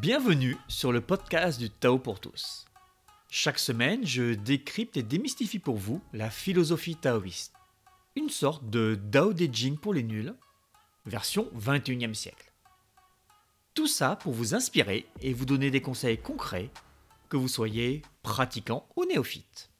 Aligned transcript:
Bienvenue 0.00 0.56
sur 0.66 0.92
le 0.92 1.02
podcast 1.02 1.60
du 1.60 1.68
Tao 1.68 1.98
pour 1.98 2.20
tous. 2.20 2.64
Chaque 3.28 3.58
semaine, 3.58 4.06
je 4.06 4.32
décrypte 4.32 4.96
et 4.96 5.02
démystifie 5.02 5.58
pour 5.58 5.76
vous 5.76 6.00
la 6.14 6.30
philosophie 6.30 6.96
taoïste. 6.96 7.52
Une 8.16 8.30
sorte 8.30 8.70
de 8.70 8.98
Dao 8.98 9.34
De 9.34 9.46
Jing 9.52 9.76
pour 9.76 9.92
les 9.92 10.02
nuls, 10.02 10.34
version 11.04 11.50
21e 11.54 12.14
siècle. 12.14 12.50
Tout 13.74 13.86
ça 13.86 14.16
pour 14.16 14.32
vous 14.32 14.54
inspirer 14.54 15.06
et 15.20 15.34
vous 15.34 15.44
donner 15.44 15.70
des 15.70 15.82
conseils 15.82 16.16
concrets, 16.16 16.70
que 17.28 17.36
vous 17.36 17.48
soyez 17.48 18.00
pratiquant 18.22 18.88
ou 18.96 19.04
néophyte. 19.04 19.70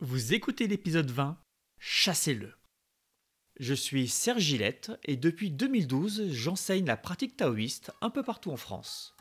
Vous 0.00 0.34
écoutez 0.34 0.66
l'épisode 0.66 1.12
20, 1.12 1.38
Chassez-le. 1.78 2.54
Je 3.60 3.74
suis 3.74 4.08
Serge 4.08 4.42
Gillette 4.42 4.90
et 5.04 5.16
depuis 5.16 5.52
2012, 5.52 6.32
j'enseigne 6.32 6.86
la 6.86 6.96
pratique 6.96 7.36
taoïste 7.36 7.92
un 8.00 8.10
peu 8.10 8.24
partout 8.24 8.50
en 8.50 8.56
France. 8.56 9.14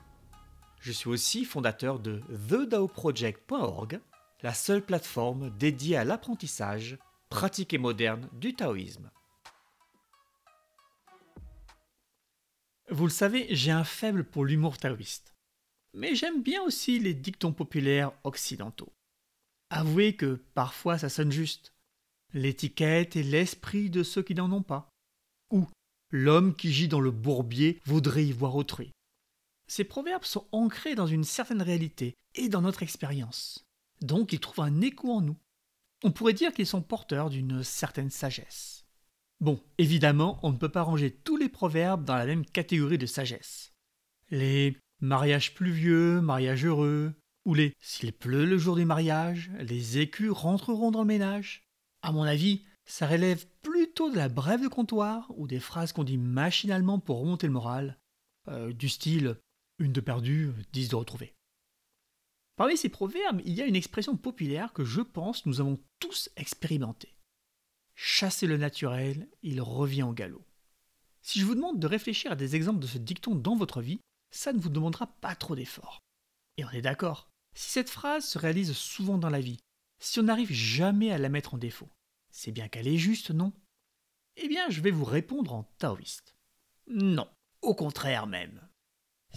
Je 0.80 0.92
suis 0.92 1.10
aussi 1.10 1.46
fondateur 1.46 2.00
de 2.00 2.22
TheDaoProject.org, 2.50 4.00
la 4.42 4.54
seule 4.54 4.84
plateforme 4.84 5.50
dédiée 5.58 5.98
à 5.98 6.04
l'apprentissage, 6.04 6.98
pratique 7.30 7.74
et 7.74 7.78
moderne 7.78 8.30
du 8.34 8.56
taoïsme. 8.56 9.10
Vous 12.90 13.06
le 13.06 13.12
savez, 13.12 13.48
j'ai 13.50 13.72
un 13.72 13.84
faible 13.84 14.24
pour 14.24 14.46
l'humour 14.46 14.78
taoïste. 14.78 15.34
Mais 15.94 16.16
j'aime 16.16 16.42
bien 16.42 16.62
aussi 16.62 17.00
les 17.00 17.14
dictons 17.14 17.52
populaires 17.52 18.12
occidentaux. 18.24 18.94
Avouez 19.70 20.16
que 20.16 20.42
parfois 20.54 20.98
ça 20.98 21.10
sonne 21.10 21.32
juste. 21.32 21.74
L'étiquette 22.34 23.16
et 23.16 23.24
l'esprit 23.24 23.90
de 23.90 24.04
ceux 24.04 24.22
qui 24.22 24.36
n'en 24.36 24.52
ont 24.52 24.62
pas. 24.62 24.90
Ou 25.52 25.68
l'homme 26.12 26.56
qui 26.56 26.72
gît 26.72 26.88
dans 26.88 27.02
le 27.02 27.12
bourbier 27.12 27.82
voudrait 27.86 28.26
y 28.26 28.32
voir 28.32 28.56
autrui. 28.56 28.92
Ces 29.68 29.84
proverbes 29.84 30.24
sont 30.24 30.48
ancrés 30.52 30.96
dans 30.96 31.08
une 31.08 31.24
certaine 31.24 31.62
réalité 31.62 32.16
et 32.36 32.50
dans 32.50 32.62
notre 32.62 32.84
expérience. 32.84 33.66
Donc 34.02 34.34
ils 34.34 34.40
trouvent 34.40 34.66
un 34.66 34.82
écho 34.82 35.12
en 35.12 35.22
nous. 35.22 35.38
On 36.04 36.12
pourrait 36.12 36.34
dire 36.34 36.54
qu'ils 36.54 36.68
sont 36.68 36.82
porteurs 36.82 37.30
d'une 37.30 37.64
certaine 37.64 38.10
sagesse. 38.10 38.86
Bon, 39.40 39.60
évidemment, 39.78 40.40
on 40.44 40.52
ne 40.52 40.58
peut 40.58 40.70
pas 40.70 40.84
ranger 40.84 41.12
tous 41.12 41.38
les 41.38 41.50
proverbes 41.50 42.06
dans 42.06 42.16
la 42.16 42.26
même 42.26 42.46
catégorie 42.46 42.98
de 42.98 43.06
sagesse. 43.06 43.74
Les 44.30 44.78
mariages 45.00 45.54
pluvieux, 45.54 46.22
mariages 46.22 46.66
heureux, 46.66 47.14
ou 47.46 47.54
les 47.54 47.74
s'il 47.80 48.14
pleut 48.14 48.46
le 48.46 48.58
jour 48.58 48.76
du 48.76 48.86
mariage, 48.86 49.52
les 49.60 50.00
écus 50.00 50.32
rentreront 50.32 50.92
dans 50.92 51.02
le 51.02 51.08
ménage. 51.08 51.68
À 52.02 52.12
mon 52.12 52.24
avis, 52.24 52.64
ça 52.86 53.08
relève 53.08 53.46
plutôt 53.62 54.10
de 54.10 54.16
la 54.16 54.30
brève 54.30 54.62
de 54.62 54.68
comptoir 54.68 55.32
ou 55.36 55.48
des 55.48 55.60
phrases 55.60 55.92
qu'on 55.94 56.04
dit 56.04 56.18
machinalement 56.18 57.00
pour 57.00 57.20
remonter 57.20 57.48
le 57.48 57.54
moral, 57.54 58.00
euh, 58.48 58.72
du 58.74 58.90
style 58.90 59.38
une 59.80 59.94
de 59.94 60.02
perdue, 60.02 60.54
dix 60.74 60.90
de 60.90 60.96
retrouvée. 60.96 61.34
Parmi 62.56 62.76
ces 62.76 62.90
proverbes, 62.90 63.42
il 63.46 63.54
y 63.54 63.62
a 63.62 63.66
une 63.66 63.76
expression 63.76 64.18
populaire 64.18 64.74
que 64.74 64.84
je 64.84 65.02
pense 65.02 65.46
nous 65.46 65.62
avons 65.62 65.80
tous 66.00 66.30
expérimentée. 66.36 67.16
Chasser 67.96 68.48
le 68.48 68.58
naturel, 68.58 69.28
il 69.44 69.62
revient 69.62 70.04
au 70.04 70.14
galop. 70.14 70.44
Si 71.22 71.40
je 71.40 71.46
vous 71.46 71.56
demande 71.56 71.80
de 71.80 71.88
réfléchir 71.88 72.32
à 72.32 72.36
des 72.36 72.56
exemples 72.56 72.80
de 72.80 72.88
ce 72.88 72.98
dicton 72.98 73.36
dans 73.36 73.56
votre 73.56 73.82
vie, 73.82 74.00
ça 74.32 74.54
ne 74.54 74.60
vous 74.60 74.70
demandera 74.70 75.08
pas 75.08 75.36
trop 75.36 75.56
d'efforts. 75.56 76.02
Et 76.58 76.66
on 76.66 76.72
est 76.72 76.82
d'accord, 76.82 77.30
si 77.56 77.70
cette 77.72 77.90
phrase 77.90 78.26
se 78.26 78.40
réalise 78.40 78.74
souvent 78.74 79.18
dans 79.18 79.30
la 79.30 79.42
vie, 79.42 79.60
si 80.00 80.20
on 80.20 80.24
n'arrive 80.24 80.52
jamais 80.52 81.12
à 81.12 81.18
la 81.18 81.30
mettre 81.30 81.54
en 81.54 81.58
défaut, 81.58 81.90
c'est 82.32 82.52
bien 82.52 82.68
qu'elle 82.68 82.88
est 82.88 82.98
juste, 82.98 83.32
non? 83.32 83.54
Eh 84.36 84.48
bien, 84.48 84.70
je 84.70 84.82
vais 84.82 84.92
vous 84.92 85.06
répondre 85.06 85.54
en 85.54 85.64
taoïste. 85.80 86.36
Non, 86.88 87.28
au 87.62 87.74
contraire 87.74 88.28
même. 88.28 88.67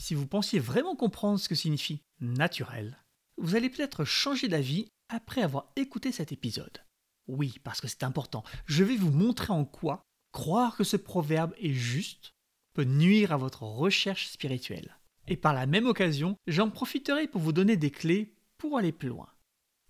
Si 0.01 0.15
vous 0.15 0.27
pensiez 0.27 0.59
vraiment 0.59 0.97
comprendre 0.97 1.39
ce 1.39 1.47
que 1.47 1.55
signifie 1.55 2.01
naturel, 2.21 2.97
vous 3.37 3.55
allez 3.55 3.69
peut-être 3.69 4.07
changer 4.07 4.49
d'avis 4.49 4.89
après 5.11 5.43
avoir 5.43 5.71
écouté 5.77 6.11
cet 6.11 6.33
épisode. 6.33 6.83
Oui, 7.29 7.59
parce 7.65 7.83
que 7.83 7.87
c'est 7.87 8.03
important, 8.03 8.43
je 8.65 8.83
vais 8.83 8.97
vous 8.97 9.11
montrer 9.11 9.53
en 9.53 9.67
quoi 9.67 10.03
croire 10.33 10.75
que 10.75 10.85
ce 10.85 10.97
proverbe 10.97 11.53
est 11.59 11.75
juste 11.75 12.33
peut 12.73 12.85
nuire 12.85 13.33
à 13.33 13.37
votre 13.37 13.65
recherche 13.65 14.29
spirituelle. 14.29 14.97
Et 15.29 15.37
par 15.37 15.53
la 15.53 15.67
même 15.67 15.87
occasion, 15.87 16.35
j'en 16.47 16.71
profiterai 16.71 17.29
pour 17.29 17.43
vous 17.43 17.53
donner 17.53 17.77
des 17.77 17.91
clés 17.91 18.35
pour 18.57 18.79
aller 18.79 18.93
plus 18.93 19.11
loin. 19.11 19.29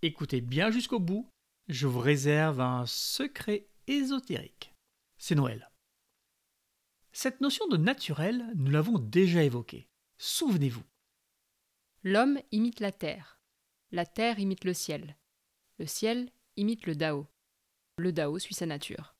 Écoutez 0.02 0.40
bien 0.40 0.72
jusqu'au 0.72 0.98
bout, 0.98 1.30
je 1.68 1.86
vous 1.86 2.00
réserve 2.00 2.60
un 2.60 2.84
secret 2.84 3.68
ésotérique. 3.86 4.74
C'est 5.18 5.36
Noël. 5.36 5.70
Cette 7.12 7.40
notion 7.40 7.68
de 7.68 7.76
naturel, 7.76 8.44
nous 8.56 8.72
l'avons 8.72 8.98
déjà 8.98 9.44
évoquée. 9.44 9.86
Souvenez-vous. 10.22 10.84
L'homme 12.02 12.40
imite 12.52 12.80
la 12.80 12.92
terre. 12.92 13.40
La 13.90 14.04
terre 14.04 14.38
imite 14.38 14.64
le 14.64 14.74
ciel. 14.74 15.16
Le 15.78 15.86
ciel 15.86 16.30
imite 16.58 16.86
le 16.86 16.94
Dao. 16.94 17.26
Le 17.96 18.12
Dao 18.12 18.38
suit 18.38 18.52
sa 18.52 18.66
nature. 18.66 19.16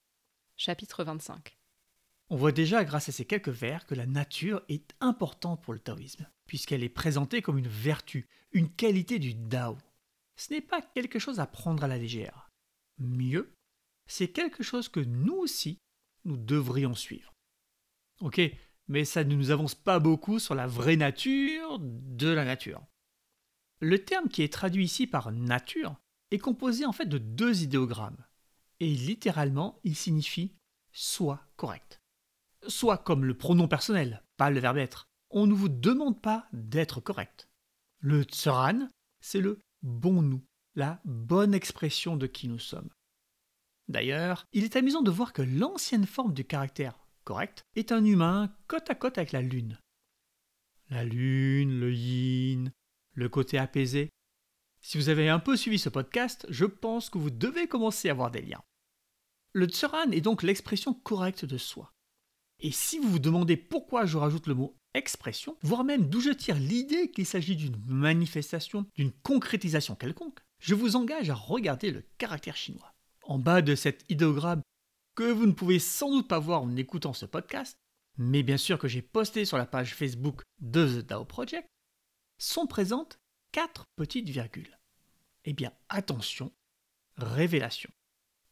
Chapitre 0.59 1.03
25. 1.03 1.59
On 2.29 2.37
voit 2.37 2.53
déjà 2.53 2.85
grâce 2.85 3.09
à 3.09 3.13
ces 3.13 3.25
quelques 3.25 3.49
vers 3.49 3.87
que 3.87 3.95
la 3.95 4.05
nature 4.05 4.61
est 4.69 4.93
importante 5.01 5.63
pour 5.63 5.73
le 5.73 5.81
taoïsme, 5.81 6.29
puisqu'elle 6.45 6.85
est 6.85 6.91
présentée 6.91 7.41
comme 7.41 7.57
une 7.57 7.67
vertu, 7.67 8.29
une 8.53 8.71
qualité 8.71 9.19
du 9.19 9.33
Dao. 9.33 9.79
Ce 10.37 10.53
n'est 10.53 10.61
pas 10.61 10.83
quelque 10.83 11.19
chose 11.19 11.41
à 11.41 11.47
prendre 11.47 11.83
à 11.83 11.89
la 11.89 11.97
légère. 11.97 12.51
Mieux, 12.99 13.55
c'est 14.07 14.33
quelque 14.33 14.63
chose 14.63 14.91
que 14.91 15.01
nous 15.01 15.37
aussi, 15.37 15.79
nous 16.27 16.37
devrions 16.37 16.95
suivre. 16.95 17.33
Ok, 18.21 18.39
mais 18.91 19.05
ça 19.05 19.23
ne 19.23 19.37
nous 19.37 19.53
avance 19.53 19.77
pas 19.77 20.01
beaucoup 20.01 20.41
sur 20.41 20.57
la 20.57 20.67
vraie 20.67 20.97
nature 20.97 21.79
de 21.81 22.29
la 22.29 22.45
nature. 22.45 22.85
Le 23.79 24.05
terme 24.05 24.29
qui 24.29 24.43
est 24.43 24.53
traduit 24.53 24.85
ici 24.85 25.07
par 25.07 25.31
nature 25.31 25.95
est 26.33 26.39
composé 26.39 26.85
en 26.85 26.93
fait 26.93 27.07
de 27.07 27.19
deux 27.19 27.63
idéogrammes, 27.63 28.27
et 28.81 28.89
littéralement 28.89 29.79
il 29.85 29.95
signifie 29.95 30.57
soit 30.91 31.47
correct. 31.57 32.01
Soit 32.67 32.99
comme 32.99 33.25
le 33.25 33.37
pronom 33.37 33.69
personnel, 33.69 34.25
pas 34.37 34.51
le 34.51 34.59
verbe 34.59 34.79
être. 34.79 35.09
On 35.31 35.47
ne 35.47 35.55
vous 35.55 35.69
demande 35.69 36.21
pas 36.21 36.49
d'être 36.53 37.01
correct. 37.01 37.49
Le 38.01 38.25
tsuran, 38.25 38.89
c'est 39.21 39.41
le 39.41 39.61
bon 39.83 40.21
nous, 40.21 40.43
la 40.75 41.01
bonne 41.05 41.55
expression 41.55 42.17
de 42.17 42.27
qui 42.27 42.49
nous 42.49 42.59
sommes. 42.59 42.91
D'ailleurs, 43.87 44.47
il 44.53 44.65
est 44.65 44.75
amusant 44.75 45.03
de 45.03 45.13
voir 45.13 45.33
que 45.33 45.43
l'ancienne 45.43 46.07
forme 46.07 46.35
du 46.35 46.45
caractère 46.45 47.00
correct, 47.25 47.65
est 47.77 47.93
un 47.93 48.05
humain 48.05 48.55
côte 48.69 48.91
à 48.91 48.95
côte 48.95 49.19
avec 49.19 49.33
la 49.33 49.43
Lune. 49.43 49.79
La 50.89 51.05
Lune, 51.05 51.79
le 51.79 51.93
yin, 51.93 52.73
le 53.15 53.29
côté 53.29 53.59
apaisé. 53.59 54.11
Si 54.81 54.99
vous 54.99 55.09
avez 55.09 55.29
un 55.29 55.39
peu 55.39 55.57
suivi 55.57 55.79
ce 55.79 55.89
podcast, 55.89 56.47
je 56.49 56.65
pense 56.65 57.11
que 57.11 57.19
vous 57.19 57.31
devez 57.31 57.67
commencer 57.67 58.09
à 58.09 58.13
avoir 58.13 58.31
des 58.31 58.43
liens. 58.43 58.63
Le 59.53 59.67
tsuran 59.67 60.11
est 60.11 60.21
donc 60.21 60.43
l'expression 60.43 60.95
correcte 60.95 61.45
de 61.45 61.59
soi. 61.59 61.93
Et 62.61 62.71
si 62.71 62.99
vous 62.99 63.09
vous 63.09 63.19
demandez 63.19 63.57
pourquoi 63.57 64.07
je 64.07 64.17
rajoute 64.17 64.47
le 64.47 64.55
mot 64.55 64.77
expression, 64.95 65.57
voire 65.63 65.85
même 65.85 66.09
d'où 66.09 66.21
je 66.21 66.31
tire 66.31 66.59
l'idée 66.59 67.11
qu'il 67.11 67.27
s'agit 67.27 67.57
d'une 67.57 67.81
manifestation, 67.87 68.87
d'une 68.97 69.13
concrétisation 69.13 69.95
quelconque, 69.95 70.41
je 70.59 70.75
vous 70.75 70.97
engage 70.97 71.31
à 71.31 71.35
regarder 71.35 71.91
le 71.91 72.05
caractère 72.19 72.57
chinois. 72.57 72.93
En 73.23 73.39
bas 73.39 73.63
de 73.63 73.75
cet 73.75 74.05
idéogramme 74.11 74.63
que 75.15 75.31
vous 75.31 75.47
ne 75.47 75.53
pouvez 75.53 75.79
sans 75.79 76.11
doute 76.11 76.29
pas 76.29 76.39
voir 76.39 76.63
en 76.63 76.77
écoutant 76.77 77.13
ce 77.13 77.27
podcast, 77.27 77.77
mais 78.19 78.43
bien 78.43 78.57
sûr 78.57 78.79
que 78.79 78.89
j'ai 78.89 79.03
posté 79.03 79.45
sur 79.45 79.59
la 79.59 79.67
page 79.67 79.95
Facebook 79.95 80.43
de 80.61 80.87
The 80.87 81.07
DAO 81.07 81.25
Project, 81.25 81.69
sont 82.39 82.67
présentes 82.67 83.19
quatre 83.53 83.85
petites 83.97 84.29
virgules. 84.29 84.79
Eh 85.45 85.53
bien, 85.53 85.73
attention, 85.89 86.53
révélation. 87.17 87.91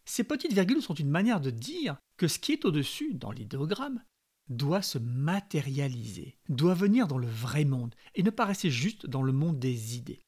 Ces 0.04 0.24
petites 0.24 0.52
virgules 0.52 0.82
sont 0.82 0.94
une 0.94 1.10
manière 1.10 1.40
de 1.40 1.50
dire 1.50 1.98
que 2.16 2.28
ce 2.28 2.38
qui 2.38 2.52
est 2.52 2.64
au-dessus, 2.64 3.14
dans 3.14 3.30
l'idéogramme, 3.30 4.02
doit 4.48 4.82
se 4.82 4.98
matérialiser, 4.98 6.38
doit 6.48 6.74
venir 6.74 7.06
dans 7.06 7.18
le 7.18 7.26
vrai 7.26 7.64
monde 7.64 7.94
et 8.14 8.22
ne 8.22 8.30
pas 8.30 8.46
rester 8.46 8.70
juste 8.70 9.06
dans 9.06 9.22
le 9.22 9.32
monde 9.32 9.58
des 9.58 9.96
idées. 9.96 10.22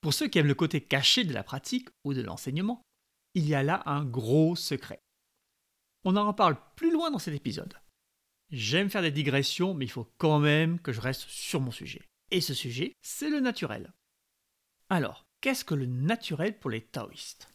Pour 0.00 0.14
ceux 0.14 0.28
qui 0.28 0.38
aiment 0.38 0.46
le 0.46 0.54
côté 0.54 0.80
caché 0.80 1.24
de 1.24 1.34
la 1.34 1.42
pratique 1.42 1.88
ou 2.04 2.14
de 2.14 2.22
l'enseignement, 2.22 2.82
il 3.34 3.46
y 3.46 3.54
a 3.54 3.62
là 3.62 3.82
un 3.86 4.04
gros 4.04 4.56
secret. 4.56 5.00
On 6.04 6.16
en 6.16 6.26
reparle 6.26 6.56
plus 6.76 6.92
loin 6.92 7.10
dans 7.10 7.18
cet 7.18 7.34
épisode. 7.34 7.74
J'aime 8.50 8.88
faire 8.88 9.02
des 9.02 9.10
digressions, 9.10 9.74
mais 9.74 9.84
il 9.84 9.90
faut 9.90 10.10
quand 10.18 10.38
même 10.38 10.80
que 10.80 10.92
je 10.92 11.00
reste 11.00 11.22
sur 11.22 11.60
mon 11.60 11.70
sujet. 11.70 12.02
Et 12.30 12.40
ce 12.40 12.54
sujet, 12.54 12.94
c'est 13.02 13.30
le 13.30 13.40
naturel. 13.40 13.92
Alors, 14.88 15.24
qu'est-ce 15.40 15.64
que 15.64 15.74
le 15.74 15.86
naturel 15.86 16.58
pour 16.58 16.70
les 16.70 16.80
taoïstes? 16.80 17.48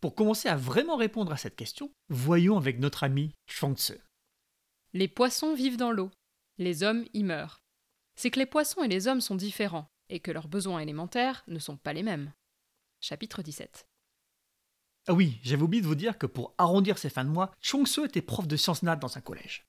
Pour 0.00 0.14
commencer 0.14 0.48
à 0.48 0.56
vraiment 0.56 0.96
répondre 0.96 1.32
à 1.32 1.36
cette 1.36 1.56
question, 1.56 1.90
voyons 2.08 2.56
avec 2.56 2.78
notre 2.78 3.02
ami 3.02 3.34
Chuang-Tzu. 3.48 3.98
Les 4.92 5.08
poissons 5.08 5.54
vivent 5.54 5.76
dans 5.76 5.90
l'eau, 5.90 6.10
les 6.58 6.82
hommes 6.84 7.04
y 7.14 7.24
meurent. 7.24 7.58
C'est 8.16 8.30
que 8.30 8.38
les 8.38 8.46
poissons 8.46 8.82
et 8.82 8.88
les 8.88 9.08
hommes 9.08 9.20
sont 9.20 9.34
différents, 9.34 9.88
et 10.08 10.20
que 10.20 10.30
leurs 10.30 10.48
besoins 10.48 10.80
élémentaires 10.80 11.42
ne 11.48 11.58
sont 11.58 11.76
pas 11.76 11.92
les 11.92 12.02
mêmes. 12.02 12.32
Chapitre 13.00 13.42
17. 13.42 13.86
Ah 15.08 15.14
oui, 15.14 15.40
j'avais 15.42 15.62
oublié 15.62 15.82
de 15.82 15.86
vous 15.86 15.94
dire 15.94 16.18
que 16.18 16.26
pour 16.26 16.54
arrondir 16.58 16.98
ses 16.98 17.08
fins 17.08 17.24
de 17.24 17.30
mois, 17.30 17.50
Chong 17.62 17.86
Su 17.86 18.04
était 18.04 18.20
prof 18.20 18.46
de 18.46 18.56
sciences 18.56 18.82
nat 18.82 18.96
dans 18.96 19.16
un 19.16 19.22
collège. 19.22 19.64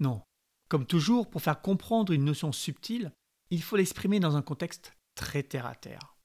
Non, 0.00 0.22
comme 0.68 0.86
toujours, 0.86 1.30
pour 1.30 1.40
faire 1.40 1.62
comprendre 1.62 2.12
une 2.12 2.26
notion 2.26 2.52
subtile, 2.52 3.12
il 3.48 3.62
faut 3.62 3.76
l'exprimer 3.76 4.20
dans 4.20 4.36
un 4.36 4.42
contexte 4.42 4.92
très 5.14 5.42
terre 5.42 5.64
à 5.64 5.74
terre. 5.74 6.18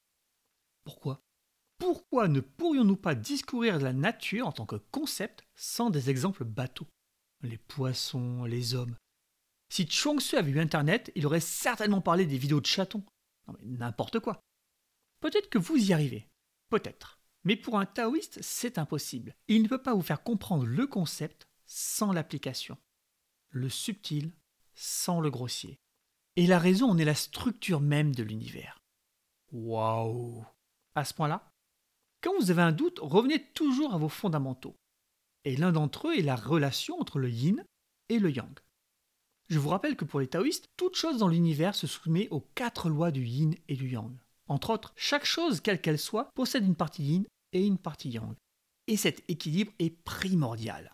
Pourquoi? 0.84 1.22
Pourquoi 1.78 2.28
ne 2.28 2.40
pourrions-nous 2.40 2.96
pas 2.96 3.14
discourir 3.14 3.78
de 3.78 3.84
la 3.84 3.94
nature 3.94 4.46
en 4.46 4.52
tant 4.52 4.66
que 4.66 4.76
concept 4.76 5.42
sans 5.54 5.88
des 5.88 6.10
exemples 6.10 6.44
bateaux? 6.44 6.88
Les 7.42 7.56
poissons, 7.56 8.44
les 8.44 8.74
hommes. 8.74 8.96
Si 9.72 9.86
Chuang-Tzu 9.88 10.36
avait 10.36 10.50
eu 10.50 10.60
Internet, 10.60 11.10
il 11.14 11.26
aurait 11.26 11.40
certainement 11.40 12.02
parlé 12.02 12.26
des 12.26 12.36
vidéos 12.36 12.60
de 12.60 12.66
chatons. 12.66 13.04
Mais 13.48 13.64
n'importe 13.64 14.20
quoi. 14.20 14.42
Peut-être 15.20 15.48
que 15.48 15.58
vous 15.58 15.76
y 15.76 15.94
arrivez. 15.94 16.28
Peut-être. 16.68 17.19
Mais 17.44 17.56
pour 17.56 17.78
un 17.78 17.86
taoïste, 17.86 18.38
c'est 18.42 18.78
impossible. 18.78 19.34
Il 19.48 19.62
ne 19.62 19.68
peut 19.68 19.82
pas 19.82 19.94
vous 19.94 20.02
faire 20.02 20.22
comprendre 20.22 20.66
le 20.66 20.86
concept 20.86 21.48
sans 21.66 22.12
l'application. 22.12 22.76
Le 23.50 23.68
subtil 23.68 24.32
sans 24.74 25.20
le 25.20 25.30
grossier. 25.30 25.78
Et 26.36 26.46
la 26.46 26.58
raison 26.58 26.90
en 26.90 26.98
est 26.98 27.04
la 27.04 27.14
structure 27.14 27.80
même 27.80 28.14
de 28.14 28.22
l'univers. 28.22 28.80
Waouh 29.52 30.44
À 30.94 31.04
ce 31.04 31.12
point-là, 31.14 31.52
quand 32.22 32.34
vous 32.38 32.50
avez 32.50 32.62
un 32.62 32.72
doute, 32.72 32.98
revenez 33.02 33.42
toujours 33.52 33.94
à 33.94 33.98
vos 33.98 34.08
fondamentaux. 34.08 34.76
Et 35.44 35.56
l'un 35.56 35.72
d'entre 35.72 36.08
eux 36.08 36.18
est 36.18 36.22
la 36.22 36.36
relation 36.36 37.00
entre 37.00 37.18
le 37.18 37.30
yin 37.30 37.64
et 38.08 38.18
le 38.18 38.30
yang. 38.30 38.58
Je 39.48 39.58
vous 39.58 39.70
rappelle 39.70 39.96
que 39.96 40.04
pour 40.04 40.20
les 40.20 40.28
taoïstes, 40.28 40.70
toute 40.76 40.96
chose 40.96 41.18
dans 41.18 41.28
l'univers 41.28 41.74
se 41.74 41.86
soumet 41.86 42.28
aux 42.30 42.42
quatre 42.54 42.88
lois 42.88 43.10
du 43.10 43.24
yin 43.24 43.54
et 43.68 43.74
du 43.74 43.88
yang. 43.88 44.14
Entre 44.50 44.70
autres, 44.70 44.92
chaque 44.96 45.24
chose, 45.24 45.60
quelle 45.60 45.80
qu'elle 45.80 45.98
soit, 45.98 46.32
possède 46.34 46.66
une 46.66 46.74
partie 46.74 47.04
yin 47.04 47.24
et 47.52 47.64
une 47.64 47.78
partie 47.78 48.10
yang. 48.10 48.34
Et 48.88 48.96
cet 48.96 49.22
équilibre 49.28 49.70
est 49.78 49.90
primordial. 49.90 50.92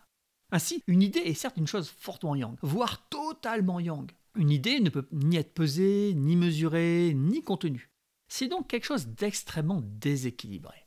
Ainsi, 0.51 0.83
une 0.85 1.01
idée 1.01 1.21
est 1.21 1.33
certes 1.33 1.57
une 1.57 1.65
chose 1.65 1.89
fortement 1.89 2.35
yang, 2.35 2.55
voire 2.61 3.09
totalement 3.09 3.79
yang. 3.79 4.11
Une 4.35 4.51
idée 4.51 4.79
ne 4.79 4.91
peut 4.91 5.07
ni 5.11 5.37
être 5.37 5.55
pesée, 5.55 6.13
ni 6.15 6.35
mesurée, 6.35 7.13
ni 7.15 7.41
contenue. 7.41 7.89
C'est 8.27 8.47
donc 8.47 8.67
quelque 8.67 8.85
chose 8.85 9.07
d'extrêmement 9.07 9.81
déséquilibré. 9.81 10.85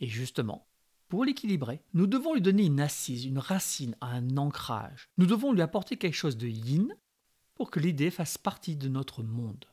Et 0.00 0.08
justement, 0.08 0.66
pour 1.08 1.24
l'équilibrer, 1.24 1.82
nous 1.94 2.08
devons 2.08 2.34
lui 2.34 2.42
donner 2.42 2.64
une 2.64 2.80
assise, 2.80 3.26
une 3.26 3.38
racine, 3.38 3.96
un 4.00 4.38
ancrage. 4.38 5.08
Nous 5.18 5.26
devons 5.26 5.52
lui 5.52 5.62
apporter 5.62 5.96
quelque 5.96 6.14
chose 6.14 6.36
de 6.36 6.48
yin 6.48 6.92
pour 7.54 7.70
que 7.70 7.78
l'idée 7.78 8.10
fasse 8.10 8.38
partie 8.38 8.74
de 8.74 8.88
notre 8.88 9.22
monde. 9.22 9.66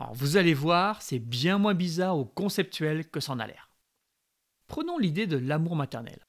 Alors 0.00 0.14
vous 0.14 0.38
allez 0.38 0.54
voir, 0.54 1.02
c'est 1.02 1.18
bien 1.18 1.58
moins 1.58 1.74
bizarre 1.74 2.18
ou 2.18 2.24
conceptuel 2.24 3.10
que 3.10 3.20
c'en 3.20 3.38
a 3.38 3.46
l'air. 3.46 3.68
Prenons 4.66 4.96
l'idée 4.96 5.26
de 5.26 5.36
l'amour 5.36 5.76
maternel. 5.76 6.24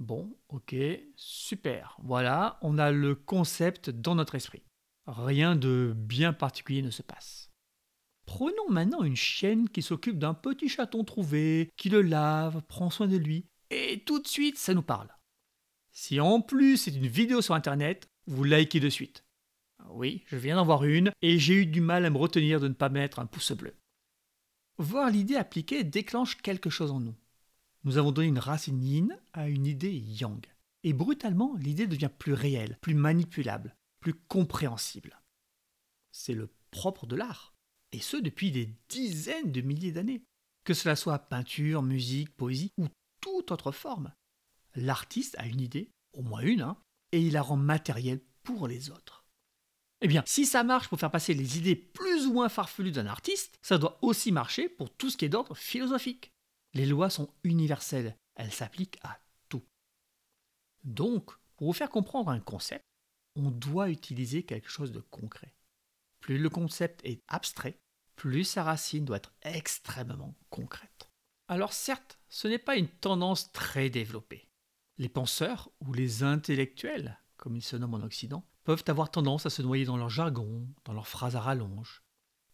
Bon, 0.00 0.36
ok, 0.48 0.74
super. 1.14 1.96
Voilà, 2.02 2.58
on 2.62 2.78
a 2.78 2.90
le 2.90 3.14
concept 3.14 3.90
dans 3.90 4.16
notre 4.16 4.34
esprit. 4.34 4.64
Rien 5.06 5.54
de 5.54 5.92
bien 5.96 6.32
particulier 6.32 6.82
ne 6.82 6.90
se 6.90 7.02
passe. 7.02 7.52
Prenons 8.26 8.68
maintenant 8.68 9.04
une 9.04 9.14
chienne 9.14 9.68
qui 9.68 9.82
s'occupe 9.82 10.18
d'un 10.18 10.34
petit 10.34 10.68
chaton 10.68 11.04
trouvé, 11.04 11.70
qui 11.76 11.90
le 11.90 12.02
lave, 12.02 12.60
prend 12.62 12.90
soin 12.90 13.06
de 13.06 13.16
lui, 13.16 13.46
et 13.70 14.02
tout 14.04 14.18
de 14.18 14.26
suite 14.26 14.58
ça 14.58 14.74
nous 14.74 14.82
parle. 14.82 15.14
Si 15.92 16.18
en 16.18 16.40
plus 16.40 16.76
c'est 16.76 16.96
une 16.96 17.06
vidéo 17.06 17.40
sur 17.40 17.54
internet, 17.54 18.08
vous 18.26 18.42
likez 18.42 18.80
de 18.80 18.90
suite. 18.90 19.22
Oui, 19.94 20.22
je 20.26 20.36
viens 20.36 20.56
d'en 20.56 20.64
voir 20.64 20.84
une, 20.84 21.12
et 21.20 21.38
j'ai 21.38 21.54
eu 21.54 21.66
du 21.66 21.80
mal 21.80 22.04
à 22.04 22.10
me 22.10 22.18
retenir 22.18 22.60
de 22.60 22.68
ne 22.68 22.74
pas 22.74 22.88
mettre 22.88 23.18
un 23.18 23.26
pouce 23.26 23.52
bleu. 23.52 23.74
Voir 24.78 25.10
l'idée 25.10 25.36
appliquée 25.36 25.84
déclenche 25.84 26.36
quelque 26.36 26.70
chose 26.70 26.90
en 26.90 27.00
nous. 27.00 27.14
Nous 27.84 27.98
avons 27.98 28.12
donné 28.12 28.28
une 28.28 28.38
racine 28.38 28.82
yin 28.82 29.18
à 29.32 29.48
une 29.48 29.66
idée 29.66 29.92
yang. 29.92 30.44
Et 30.82 30.92
brutalement, 30.92 31.54
l'idée 31.56 31.86
devient 31.86 32.10
plus 32.16 32.32
réelle, 32.32 32.78
plus 32.80 32.94
manipulable, 32.94 33.76
plus 34.00 34.14
compréhensible. 34.14 35.20
C'est 36.10 36.34
le 36.34 36.50
propre 36.70 37.06
de 37.06 37.16
l'art, 37.16 37.54
et 37.92 38.00
ce 38.00 38.16
depuis 38.16 38.50
des 38.50 38.74
dizaines 38.88 39.52
de 39.52 39.60
milliers 39.60 39.92
d'années. 39.92 40.22
Que 40.64 40.74
cela 40.74 40.96
soit 40.96 41.18
peinture, 41.18 41.82
musique, 41.82 42.34
poésie 42.36 42.72
ou 42.78 42.86
toute 43.20 43.50
autre 43.50 43.72
forme. 43.72 44.12
L'artiste 44.74 45.36
a 45.38 45.46
une 45.46 45.60
idée, 45.60 45.90
au 46.12 46.22
moins 46.22 46.40
une, 46.40 46.62
hein, 46.62 46.78
et 47.10 47.20
il 47.20 47.34
la 47.34 47.42
rend 47.42 47.56
matérielle 47.56 48.20
pour 48.42 48.68
les 48.68 48.90
autres. 48.90 49.21
Eh 50.04 50.08
bien, 50.08 50.24
si 50.26 50.46
ça 50.46 50.64
marche 50.64 50.88
pour 50.88 50.98
faire 50.98 51.12
passer 51.12 51.32
les 51.32 51.58
idées 51.58 51.76
plus 51.76 52.26
ou 52.26 52.32
moins 52.32 52.48
farfelues 52.48 52.90
d'un 52.90 53.06
artiste, 53.06 53.56
ça 53.62 53.78
doit 53.78 53.98
aussi 54.02 54.32
marcher 54.32 54.68
pour 54.68 54.90
tout 54.90 55.10
ce 55.10 55.16
qui 55.16 55.24
est 55.24 55.28
d'ordre 55.28 55.54
philosophique. 55.54 56.32
Les 56.74 56.86
lois 56.86 57.08
sont 57.08 57.32
universelles, 57.44 58.16
elles 58.34 58.52
s'appliquent 58.52 58.98
à 59.04 59.20
tout. 59.48 59.62
Donc, 60.82 61.30
pour 61.56 61.68
vous 61.68 61.72
faire 61.72 61.88
comprendre 61.88 62.30
un 62.30 62.40
concept, 62.40 62.84
on 63.36 63.52
doit 63.52 63.90
utiliser 63.90 64.42
quelque 64.42 64.68
chose 64.68 64.90
de 64.90 64.98
concret. 64.98 65.54
Plus 66.18 66.38
le 66.38 66.50
concept 66.50 67.00
est 67.04 67.22
abstrait, 67.28 67.78
plus 68.16 68.42
sa 68.42 68.64
racine 68.64 69.04
doit 69.04 69.18
être 69.18 69.32
extrêmement 69.42 70.34
concrète. 70.50 71.08
Alors 71.46 71.72
certes, 71.72 72.18
ce 72.28 72.48
n'est 72.48 72.58
pas 72.58 72.76
une 72.76 72.88
tendance 72.88 73.52
très 73.52 73.88
développée. 73.88 74.48
Les 74.98 75.08
penseurs, 75.08 75.70
ou 75.80 75.92
les 75.92 76.24
intellectuels, 76.24 77.20
comme 77.36 77.54
ils 77.54 77.62
se 77.62 77.76
nomment 77.76 77.94
en 77.94 78.02
Occident, 78.02 78.44
peuvent 78.64 78.84
avoir 78.86 79.10
tendance 79.10 79.46
à 79.46 79.50
se 79.50 79.62
noyer 79.62 79.84
dans 79.84 79.96
leur 79.96 80.10
jargon, 80.10 80.66
dans 80.84 80.92
leurs 80.92 81.08
phrases 81.08 81.36
à 81.36 81.40
rallonge, 81.40 82.02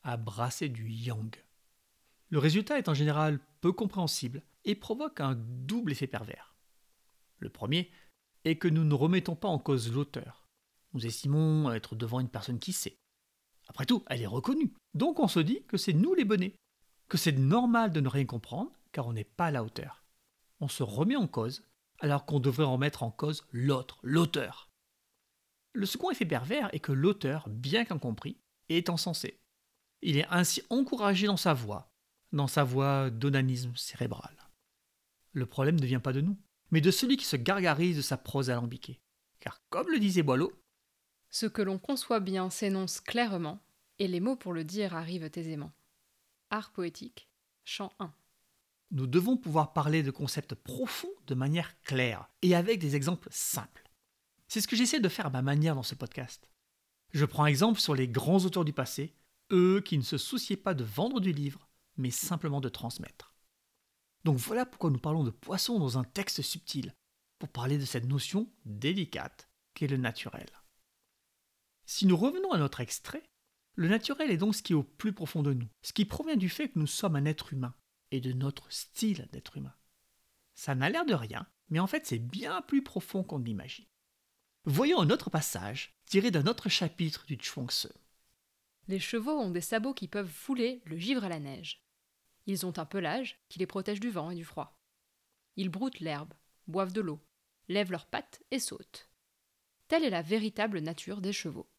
à 0.02 0.16
brasser 0.16 0.68
du 0.68 0.88
yang. 0.90 1.34
Le 2.30 2.38
résultat 2.38 2.78
est 2.78 2.88
en 2.88 2.94
général 2.94 3.40
peu 3.60 3.72
compréhensible 3.72 4.42
et 4.64 4.74
provoque 4.74 5.20
un 5.20 5.34
double 5.34 5.92
effet 5.92 6.06
pervers. 6.06 6.54
Le 7.38 7.48
premier 7.48 7.90
est 8.44 8.56
que 8.56 8.68
nous 8.68 8.84
ne 8.84 8.94
remettons 8.94 9.36
pas 9.36 9.48
en 9.48 9.58
cause 9.58 9.92
l'auteur. 9.92 10.46
Nous 10.94 11.06
estimons 11.06 11.72
être 11.72 11.94
devant 11.94 12.20
une 12.20 12.28
personne 12.28 12.58
qui 12.58 12.72
sait. 12.72 12.98
Après 13.68 13.86
tout, 13.86 14.02
elle 14.08 14.22
est 14.22 14.26
reconnue. 14.26 14.72
Donc 14.94 15.20
on 15.20 15.28
se 15.28 15.40
dit 15.40 15.62
que 15.66 15.76
c'est 15.76 15.92
nous 15.92 16.14
les 16.14 16.24
bonnets, 16.24 16.54
que 17.08 17.18
c'est 17.18 17.32
normal 17.32 17.92
de 17.92 18.00
ne 18.00 18.08
rien 18.08 18.24
comprendre 18.24 18.72
car 18.92 19.06
on 19.06 19.12
n'est 19.12 19.24
pas 19.24 19.46
à 19.46 19.50
la 19.50 19.62
hauteur. 19.62 20.04
On 20.60 20.68
se 20.68 20.82
remet 20.82 21.16
en 21.16 21.26
cause 21.26 21.62
alors 22.00 22.26
qu'on 22.26 22.40
devrait 22.40 22.64
remettre 22.64 23.02
en 23.02 23.10
cause 23.10 23.46
l'autre, 23.52 23.98
l'auteur. 24.02 24.67
Le 25.78 25.86
second 25.86 26.10
effet 26.10 26.26
pervers 26.26 26.74
est 26.74 26.80
que 26.80 26.90
l'auteur, 26.90 27.48
bien 27.48 27.84
qu'incompris, 27.84 28.36
est 28.68 28.90
encensé. 28.90 29.38
Il 30.02 30.16
est 30.16 30.26
ainsi 30.28 30.60
encouragé 30.70 31.28
dans 31.28 31.36
sa 31.36 31.54
voix, 31.54 31.92
dans 32.32 32.48
sa 32.48 32.64
voie 32.64 33.10
d'onanisme 33.10 33.76
cérébral. 33.76 34.36
Le 35.34 35.46
problème 35.46 35.78
ne 35.78 35.86
vient 35.86 36.00
pas 36.00 36.12
de 36.12 36.20
nous, 36.20 36.36
mais 36.72 36.80
de 36.80 36.90
celui 36.90 37.16
qui 37.16 37.24
se 37.24 37.36
gargarise 37.36 37.96
de 37.96 38.02
sa 38.02 38.16
prose 38.16 38.50
alambiquée. 38.50 39.00
Car 39.38 39.60
comme 39.70 39.88
le 39.88 40.00
disait 40.00 40.24
Boileau, 40.24 40.52
ce 41.30 41.46
que 41.46 41.62
l'on 41.62 41.78
conçoit 41.78 42.18
bien 42.18 42.50
s'énonce 42.50 42.98
clairement, 42.98 43.60
et 44.00 44.08
les 44.08 44.18
mots 44.18 44.34
pour 44.34 44.52
le 44.52 44.64
dire 44.64 44.96
arrivent 44.96 45.30
aisément. 45.32 45.70
Art 46.50 46.72
poétique, 46.72 47.28
chant 47.64 47.92
1. 48.00 48.12
Nous 48.90 49.06
devons 49.06 49.36
pouvoir 49.36 49.72
parler 49.72 50.02
de 50.02 50.10
concepts 50.10 50.56
profonds 50.56 51.14
de 51.28 51.36
manière 51.36 51.80
claire 51.82 52.28
et 52.42 52.56
avec 52.56 52.80
des 52.80 52.96
exemples 52.96 53.28
simples. 53.30 53.87
C'est 54.48 54.62
ce 54.62 54.68
que 54.68 54.76
j'essaie 54.76 55.00
de 55.00 55.08
faire 55.10 55.26
à 55.26 55.30
ma 55.30 55.42
manière 55.42 55.74
dans 55.74 55.82
ce 55.82 55.94
podcast. 55.94 56.50
Je 57.12 57.26
prends 57.26 57.44
exemple 57.44 57.80
sur 57.80 57.94
les 57.94 58.08
grands 58.08 58.44
auteurs 58.44 58.64
du 58.64 58.72
passé, 58.72 59.14
eux 59.52 59.82
qui 59.84 59.98
ne 59.98 60.02
se 60.02 60.16
souciaient 60.16 60.56
pas 60.56 60.72
de 60.74 60.84
vendre 60.84 61.20
du 61.20 61.32
livre, 61.32 61.68
mais 61.98 62.10
simplement 62.10 62.62
de 62.62 62.70
transmettre. 62.70 63.34
Donc 64.24 64.38
voilà 64.38 64.64
pourquoi 64.64 64.90
nous 64.90 64.98
parlons 64.98 65.22
de 65.22 65.30
poisson 65.30 65.78
dans 65.78 65.98
un 65.98 66.04
texte 66.04 66.40
subtil, 66.40 66.94
pour 67.38 67.50
parler 67.50 67.76
de 67.76 67.84
cette 67.84 68.06
notion 68.06 68.50
délicate 68.64 69.48
qu'est 69.74 69.86
le 69.86 69.98
naturel. 69.98 70.48
Si 71.84 72.06
nous 72.06 72.16
revenons 72.16 72.52
à 72.52 72.58
notre 72.58 72.80
extrait, 72.80 73.30
le 73.74 73.88
naturel 73.88 74.30
est 74.30 74.38
donc 74.38 74.54
ce 74.54 74.62
qui 74.62 74.72
est 74.72 74.76
au 74.76 74.82
plus 74.82 75.12
profond 75.12 75.42
de 75.42 75.52
nous, 75.52 75.68
ce 75.82 75.92
qui 75.92 76.04
provient 76.04 76.36
du 76.36 76.48
fait 76.48 76.68
que 76.68 76.78
nous 76.78 76.86
sommes 76.86 77.16
un 77.16 77.26
être 77.26 77.52
humain 77.52 77.74
et 78.10 78.20
de 78.20 78.32
notre 78.32 78.72
style 78.72 79.28
d'être 79.30 79.56
humain. 79.56 79.74
Ça 80.54 80.74
n'a 80.74 80.90
l'air 80.90 81.04
de 81.04 81.14
rien, 81.14 81.46
mais 81.68 81.78
en 81.80 81.86
fait 81.86 82.06
c'est 82.06 82.18
bien 82.18 82.62
plus 82.62 82.82
profond 82.82 83.22
qu'on 83.22 83.38
ne 83.38 83.44
l'imagine. 83.44 83.86
Voyons 84.70 85.00
un 85.00 85.08
autre 85.08 85.30
passage 85.30 85.94
tiré 86.04 86.30
d'un 86.30 86.46
autre 86.46 86.68
chapitre 86.68 87.24
du 87.24 87.36
Chuang-Tzu. 87.36 87.88
Les 88.86 88.98
chevaux 88.98 89.32
ont 89.32 89.50
des 89.50 89.62
sabots 89.62 89.94
qui 89.94 90.08
peuvent 90.08 90.28
fouler 90.28 90.82
le 90.84 90.98
givre 90.98 91.24
à 91.24 91.30
la 91.30 91.38
neige. 91.38 91.82
Ils 92.44 92.66
ont 92.66 92.78
un 92.78 92.84
pelage 92.84 93.40
qui 93.48 93.58
les 93.58 93.66
protège 93.66 93.98
du 93.98 94.10
vent 94.10 94.30
et 94.30 94.34
du 94.34 94.44
froid. 94.44 94.78
Ils 95.56 95.70
broutent 95.70 96.00
l'herbe, 96.00 96.34
boivent 96.66 96.92
de 96.92 97.00
l'eau, 97.00 97.18
lèvent 97.68 97.92
leurs 97.92 98.04
pattes 98.04 98.42
et 98.50 98.58
sautent. 98.58 99.08
Telle 99.88 100.04
est 100.04 100.10
la 100.10 100.20
véritable 100.20 100.80
nature 100.80 101.22
des 101.22 101.32
chevaux. 101.32 101.70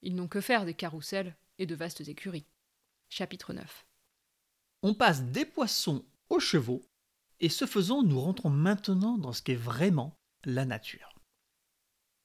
Ils 0.00 0.14
n'ont 0.14 0.26
que 0.26 0.40
faire 0.40 0.64
des 0.64 0.72
carrousels 0.72 1.36
et 1.58 1.66
de 1.66 1.74
vastes 1.74 2.08
écuries. 2.08 2.46
Chapitre 3.10 3.52
9. 3.52 3.86
On 4.84 4.94
passe 4.94 5.22
des 5.22 5.44
poissons 5.44 6.02
aux 6.30 6.40
chevaux, 6.40 6.80
et 7.40 7.50
ce 7.50 7.66
faisant, 7.66 8.02
nous 8.02 8.18
rentrons 8.18 8.48
maintenant 8.48 9.18
dans 9.18 9.34
ce 9.34 9.42
qu'est 9.42 9.54
vraiment 9.54 10.16
la 10.46 10.64
nature. 10.64 11.17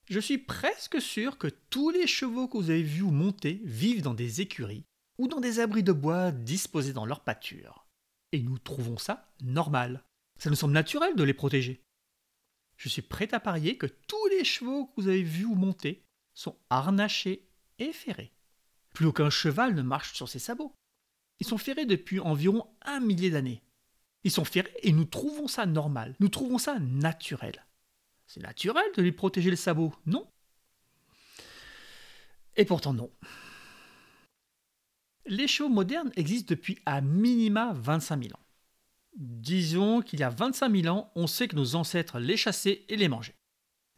Je 0.09 0.19
suis 0.19 0.37
presque 0.37 1.01
sûr 1.01 1.37
que 1.37 1.47
tous 1.47 1.89
les 1.89 2.07
chevaux 2.07 2.47
que 2.47 2.57
vous 2.57 2.69
avez 2.69 2.83
vus 2.83 3.03
monter 3.03 3.61
vivent 3.63 4.01
dans 4.01 4.13
des 4.13 4.41
écuries 4.41 4.85
ou 5.17 5.27
dans 5.27 5.39
des 5.39 5.59
abris 5.59 5.83
de 5.83 5.93
bois 5.93 6.31
disposés 6.31 6.93
dans 6.93 7.05
leur 7.05 7.21
pâture 7.21 7.83
et 8.33 8.41
nous 8.41 8.57
trouvons 8.57 8.97
ça 8.97 9.31
normal. 9.41 10.03
Ça 10.39 10.49
nous 10.49 10.55
semble 10.55 10.73
naturel 10.73 11.15
de 11.15 11.23
les 11.23 11.33
protéger. 11.33 11.81
Je 12.75 12.89
suis 12.89 13.03
prêt 13.03 13.33
à 13.33 13.39
parier 13.39 13.77
que 13.77 13.85
tous 13.85 14.27
les 14.29 14.43
chevaux 14.43 14.87
que 14.87 15.01
vous 15.01 15.07
avez 15.07 15.23
vus 15.23 15.45
monter 15.45 16.03
sont 16.33 16.57
harnachés 16.69 17.47
et 17.77 17.93
ferrés. 17.93 18.33
Plus 18.93 19.05
aucun 19.05 19.29
cheval 19.29 19.75
ne 19.75 19.83
marche 19.83 20.13
sur 20.13 20.27
ses 20.27 20.39
sabots. 20.39 20.75
Ils 21.39 21.47
sont 21.47 21.57
ferrés 21.57 21.85
depuis 21.85 22.19
environ 22.19 22.67
un 22.81 22.99
millier 22.99 23.29
d'années. 23.29 23.61
Ils 24.23 24.31
sont 24.31 24.45
ferrés 24.45 24.73
et 24.81 24.91
nous 24.91 25.05
trouvons 25.05 25.47
ça 25.47 25.65
normal, 25.65 26.15
nous 26.19 26.29
trouvons 26.29 26.57
ça 26.57 26.79
naturel. 26.79 27.65
C'est 28.27 28.41
naturel 28.41 28.85
de 28.95 29.01
lui 29.01 29.11
protéger 29.11 29.49
le 29.49 29.55
sabot, 29.55 29.93
non? 30.05 30.27
Et 32.55 32.65
pourtant 32.65 32.93
non. 32.93 33.11
Les 35.25 35.47
chevaux 35.47 35.69
modernes 35.69 36.11
existent 36.15 36.49
depuis 36.49 36.79
à 36.85 37.01
minima 37.01 37.73
25 37.73 38.23
000 38.23 38.35
ans. 38.35 38.43
Disons 39.15 40.01
qu'il 40.01 40.19
y 40.19 40.23
a 40.23 40.29
25 40.29 40.75
000 40.75 40.95
ans, 40.95 41.11
on 41.15 41.27
sait 41.27 41.47
que 41.47 41.55
nos 41.55 41.75
ancêtres 41.75 42.19
les 42.19 42.37
chassaient 42.37 42.83
et 42.89 42.97
les 42.97 43.07
mangeaient. 43.07 43.37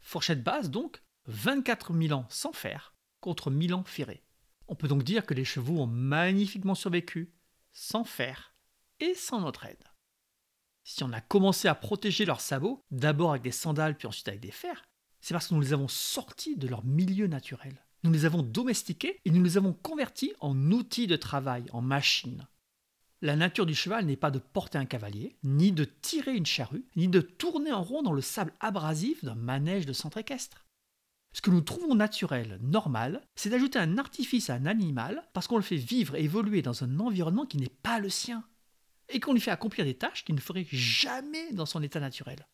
Fourchette 0.00 0.42
basse 0.42 0.70
donc, 0.70 1.02
24 1.26 1.94
000 1.94 2.18
ans 2.18 2.26
sans 2.28 2.52
fer 2.52 2.94
contre 3.20 3.50
1000 3.50 3.74
ans 3.74 3.84
ferrés. 3.84 4.22
On 4.68 4.76
peut 4.76 4.88
donc 4.88 5.02
dire 5.02 5.26
que 5.26 5.34
les 5.34 5.44
chevaux 5.44 5.80
ont 5.80 5.86
magnifiquement 5.86 6.74
survécu, 6.74 7.32
sans 7.72 8.04
fer 8.04 8.54
et 9.00 9.14
sans 9.14 9.40
notre 9.40 9.66
aide. 9.66 9.82
Si 10.88 11.02
on 11.02 11.12
a 11.12 11.20
commencé 11.20 11.66
à 11.66 11.74
protéger 11.74 12.24
leurs 12.24 12.40
sabots, 12.40 12.80
d'abord 12.92 13.30
avec 13.30 13.42
des 13.42 13.50
sandales 13.50 13.96
puis 13.96 14.06
ensuite 14.06 14.28
avec 14.28 14.38
des 14.38 14.52
fers, 14.52 14.84
c'est 15.20 15.34
parce 15.34 15.48
que 15.48 15.54
nous 15.54 15.60
les 15.60 15.72
avons 15.72 15.88
sortis 15.88 16.56
de 16.56 16.68
leur 16.68 16.84
milieu 16.84 17.26
naturel. 17.26 17.84
Nous 18.04 18.12
les 18.12 18.24
avons 18.24 18.44
domestiqués 18.44 19.18
et 19.24 19.30
nous 19.30 19.42
les 19.42 19.56
avons 19.56 19.72
convertis 19.72 20.32
en 20.38 20.70
outils 20.70 21.08
de 21.08 21.16
travail, 21.16 21.64
en 21.72 21.80
machines. 21.80 22.46
La 23.20 23.34
nature 23.34 23.66
du 23.66 23.74
cheval 23.74 24.06
n'est 24.06 24.14
pas 24.14 24.30
de 24.30 24.38
porter 24.38 24.78
un 24.78 24.84
cavalier, 24.84 25.34
ni 25.42 25.72
de 25.72 25.82
tirer 25.82 26.36
une 26.36 26.46
charrue, 26.46 26.84
ni 26.94 27.08
de 27.08 27.20
tourner 27.20 27.72
en 27.72 27.82
rond 27.82 28.02
dans 28.02 28.12
le 28.12 28.22
sable 28.22 28.52
abrasif 28.60 29.24
d'un 29.24 29.34
manège 29.34 29.86
de 29.86 29.92
centre 29.92 30.18
équestre. 30.18 30.66
Ce 31.32 31.42
que 31.42 31.50
nous 31.50 31.62
trouvons 31.62 31.96
naturel, 31.96 32.60
normal, 32.62 33.26
c'est 33.34 33.50
d'ajouter 33.50 33.80
un 33.80 33.98
artifice 33.98 34.50
à 34.50 34.54
un 34.54 34.66
animal 34.66 35.24
parce 35.32 35.48
qu'on 35.48 35.56
le 35.56 35.62
fait 35.62 35.74
vivre 35.74 36.14
et 36.14 36.22
évoluer 36.22 36.62
dans 36.62 36.84
un 36.84 37.00
environnement 37.00 37.44
qui 37.44 37.56
n'est 37.56 37.68
pas 37.68 37.98
le 37.98 38.08
sien, 38.08 38.44
et 39.08 39.20
qu'on 39.20 39.32
lui 39.32 39.40
fait 39.40 39.50
accomplir 39.50 39.84
des 39.84 39.96
tâches 39.96 40.24
qu'il 40.24 40.34
ne 40.34 40.40
ferait 40.40 40.66
jamais 40.70 41.52
dans 41.52 41.66
son 41.66 41.82
état 41.82 42.00
naturel. 42.00 42.46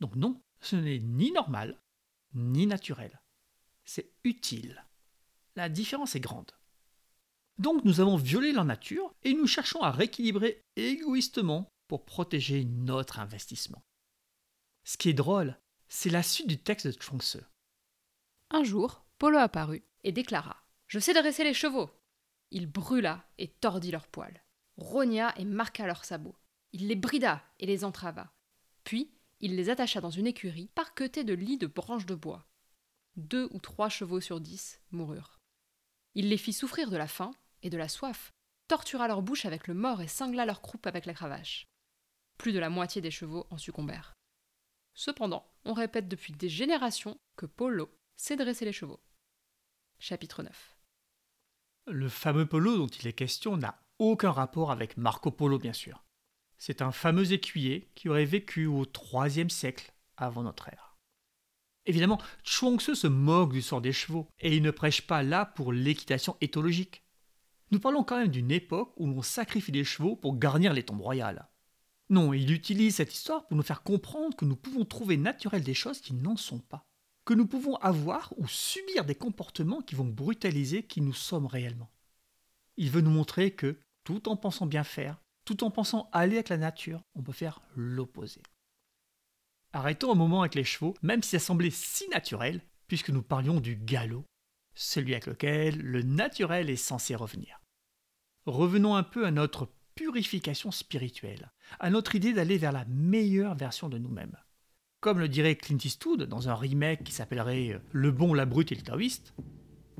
Donc 0.00 0.14
non, 0.16 0.40
ce 0.60 0.76
n'est 0.76 0.98
ni 0.98 1.32
normal, 1.32 1.80
ni 2.34 2.66
naturel. 2.66 3.20
C'est 3.84 4.12
utile. 4.24 4.84
La 5.54 5.68
différence 5.68 6.14
est 6.14 6.20
grande. 6.20 6.52
Donc 7.58 7.84
nous 7.84 8.00
avons 8.00 8.16
violé 8.16 8.52
la 8.52 8.64
nature 8.64 9.14
et 9.22 9.32
nous 9.32 9.46
cherchons 9.46 9.80
à 9.80 9.90
rééquilibrer 9.90 10.60
égoïstement 10.76 11.68
pour 11.88 12.04
protéger 12.04 12.64
notre 12.64 13.18
investissement. 13.18 13.82
Ce 14.84 14.96
qui 14.96 15.08
est 15.08 15.14
drôle, 15.14 15.58
c'est 15.88 16.10
la 16.10 16.22
suite 16.22 16.48
du 16.48 16.58
texte 16.58 16.86
de 16.86 16.92
Chuang 16.92 17.22
un 18.50 18.62
jour, 18.62 19.04
Polo 19.18 19.38
apparut 19.38 19.84
et 20.04 20.12
déclara 20.12 20.56
Je 20.86 21.00
sais 21.00 21.12
dresser 21.12 21.42
les 21.42 21.54
chevaux. 21.54 21.90
Il 22.52 22.66
brûla 22.66 23.24
et 23.38 23.48
tordit 23.48 23.90
leurs 23.90 24.06
poils, 24.06 24.40
rogna 24.76 25.34
et 25.38 25.44
marqua 25.44 25.86
leurs 25.86 26.04
sabots. 26.04 26.36
Il 26.72 26.88
les 26.88 26.96
brida 26.96 27.42
et 27.58 27.66
les 27.66 27.84
entrava. 27.84 28.32
Puis, 28.84 29.10
il 29.40 29.56
les 29.56 29.70
attacha 29.70 30.00
dans 30.00 30.10
une 30.10 30.26
écurie 30.26 30.68
parquetée 30.74 31.24
de 31.24 31.34
lits 31.34 31.58
de 31.58 31.66
branches 31.66 32.06
de 32.06 32.14
bois. 32.14 32.46
Deux 33.16 33.48
ou 33.52 33.60
trois 33.60 33.88
chevaux 33.88 34.20
sur 34.20 34.40
dix 34.40 34.80
moururent. 34.90 35.40
Il 36.14 36.28
les 36.28 36.38
fit 36.38 36.52
souffrir 36.52 36.90
de 36.90 36.96
la 36.96 37.08
faim 37.08 37.32
et 37.62 37.70
de 37.70 37.76
la 37.76 37.88
soif, 37.88 38.32
tortura 38.68 39.08
leur 39.08 39.22
bouche 39.22 39.44
avec 39.44 39.68
le 39.68 39.74
mort 39.74 40.02
et 40.02 40.08
cingla 40.08 40.44
leur 40.46 40.60
croupe 40.60 40.86
avec 40.86 41.06
la 41.06 41.14
cravache. 41.14 41.66
Plus 42.38 42.52
de 42.52 42.58
la 42.58 42.70
moitié 42.70 43.00
des 43.00 43.10
chevaux 43.10 43.46
en 43.50 43.58
succombèrent. 43.58 44.14
Cependant, 44.94 45.46
on 45.64 45.74
répète 45.74 46.08
depuis 46.08 46.32
des 46.32 46.48
générations 46.48 47.18
que 47.36 47.46
Polo 47.46 47.90
c'est 48.16 48.36
dresser 48.36 48.64
les 48.64 48.72
chevaux. 48.72 49.00
Chapitre 49.98 50.42
9 50.42 50.76
Le 51.86 52.08
fameux 52.08 52.46
polo 52.46 52.76
dont 52.78 52.86
il 52.86 53.06
est 53.06 53.12
question 53.12 53.56
n'a 53.56 53.78
aucun 53.98 54.30
rapport 54.30 54.70
avec 54.70 54.96
Marco 54.96 55.30
Polo, 55.30 55.58
bien 55.58 55.72
sûr. 55.72 56.04
C'est 56.58 56.82
un 56.82 56.92
fameux 56.92 57.32
écuyer 57.32 57.90
qui 57.94 58.08
aurait 58.08 58.24
vécu 58.24 58.66
au 58.66 58.84
IIIe 59.12 59.50
siècle 59.50 59.92
avant 60.16 60.42
notre 60.42 60.68
ère. 60.68 60.96
Évidemment, 61.84 62.20
Chuang-Tzu 62.42 62.96
se 62.96 63.06
moque 63.06 63.52
du 63.52 63.62
sort 63.62 63.80
des 63.80 63.92
chevaux, 63.92 64.28
et 64.40 64.56
il 64.56 64.62
ne 64.62 64.70
prêche 64.70 65.02
pas 65.02 65.22
là 65.22 65.46
pour 65.46 65.72
l'équitation 65.72 66.36
éthologique. 66.40 67.04
Nous 67.70 67.80
parlons 67.80 68.04
quand 68.04 68.18
même 68.18 68.28
d'une 68.28 68.50
époque 68.50 68.92
où 68.96 69.06
l'on 69.06 69.22
sacrifie 69.22 69.72
des 69.72 69.84
chevaux 69.84 70.16
pour 70.16 70.38
garnir 70.38 70.72
les 70.72 70.84
tombes 70.84 71.00
royales. 71.00 71.48
Non, 72.08 72.32
il 72.32 72.52
utilise 72.52 72.96
cette 72.96 73.14
histoire 73.14 73.46
pour 73.46 73.56
nous 73.56 73.62
faire 73.62 73.82
comprendre 73.82 74.36
que 74.36 74.44
nous 74.44 74.56
pouvons 74.56 74.84
trouver 74.84 75.16
naturel 75.16 75.62
des 75.62 75.74
choses 75.74 76.00
qui 76.00 76.14
n'en 76.14 76.36
sont 76.36 76.60
pas 76.60 76.86
que 77.26 77.34
nous 77.34 77.46
pouvons 77.46 77.74
avoir 77.76 78.32
ou 78.38 78.46
subir 78.46 79.04
des 79.04 79.16
comportements 79.16 79.82
qui 79.82 79.96
vont 79.96 80.06
brutaliser 80.06 80.84
qui 80.84 81.00
nous 81.02 81.12
sommes 81.12 81.46
réellement. 81.46 81.90
Il 82.76 82.90
veut 82.90 83.00
nous 83.00 83.10
montrer 83.10 83.50
que, 83.50 83.78
tout 84.06 84.28
en 84.28 84.36
pensant 84.36 84.66
bien 84.66 84.84
faire, 84.84 85.20
tout 85.44 85.64
en 85.64 85.70
pensant 85.72 86.08
aller 86.12 86.36
avec 86.36 86.48
la 86.48 86.56
nature, 86.56 87.02
on 87.16 87.22
peut 87.22 87.32
faire 87.32 87.60
l'opposé. 87.74 88.40
Arrêtons 89.72 90.12
un 90.12 90.14
moment 90.14 90.42
avec 90.42 90.54
les 90.54 90.62
chevaux, 90.62 90.94
même 91.02 91.24
si 91.24 91.30
ça 91.30 91.40
semblait 91.40 91.70
si 91.70 92.08
naturel, 92.10 92.62
puisque 92.86 93.10
nous 93.10 93.22
parlions 93.22 93.58
du 93.58 93.74
galop, 93.74 94.24
celui 94.74 95.12
avec 95.12 95.26
lequel 95.26 95.80
le 95.80 96.02
naturel 96.02 96.70
est 96.70 96.76
censé 96.76 97.16
revenir. 97.16 97.60
Revenons 98.46 98.94
un 98.94 99.02
peu 99.02 99.26
à 99.26 99.32
notre 99.32 99.72
purification 99.96 100.70
spirituelle, 100.70 101.50
à 101.80 101.90
notre 101.90 102.14
idée 102.14 102.32
d'aller 102.32 102.58
vers 102.58 102.72
la 102.72 102.84
meilleure 102.84 103.56
version 103.56 103.88
de 103.88 103.98
nous-mêmes. 103.98 104.36
Comme 105.00 105.18
le 105.18 105.28
dirait 105.28 105.56
Clint 105.56 105.78
Eastwood 105.84 106.22
dans 106.22 106.48
un 106.48 106.54
remake 106.54 107.02
qui 107.02 107.12
s'appellerait 107.12 107.80
Le 107.90 108.12
bon, 108.12 108.34
la 108.34 108.46
brute 108.46 108.70
et 108.70 108.76
le 108.76 108.82
taoïste, 108.82 109.34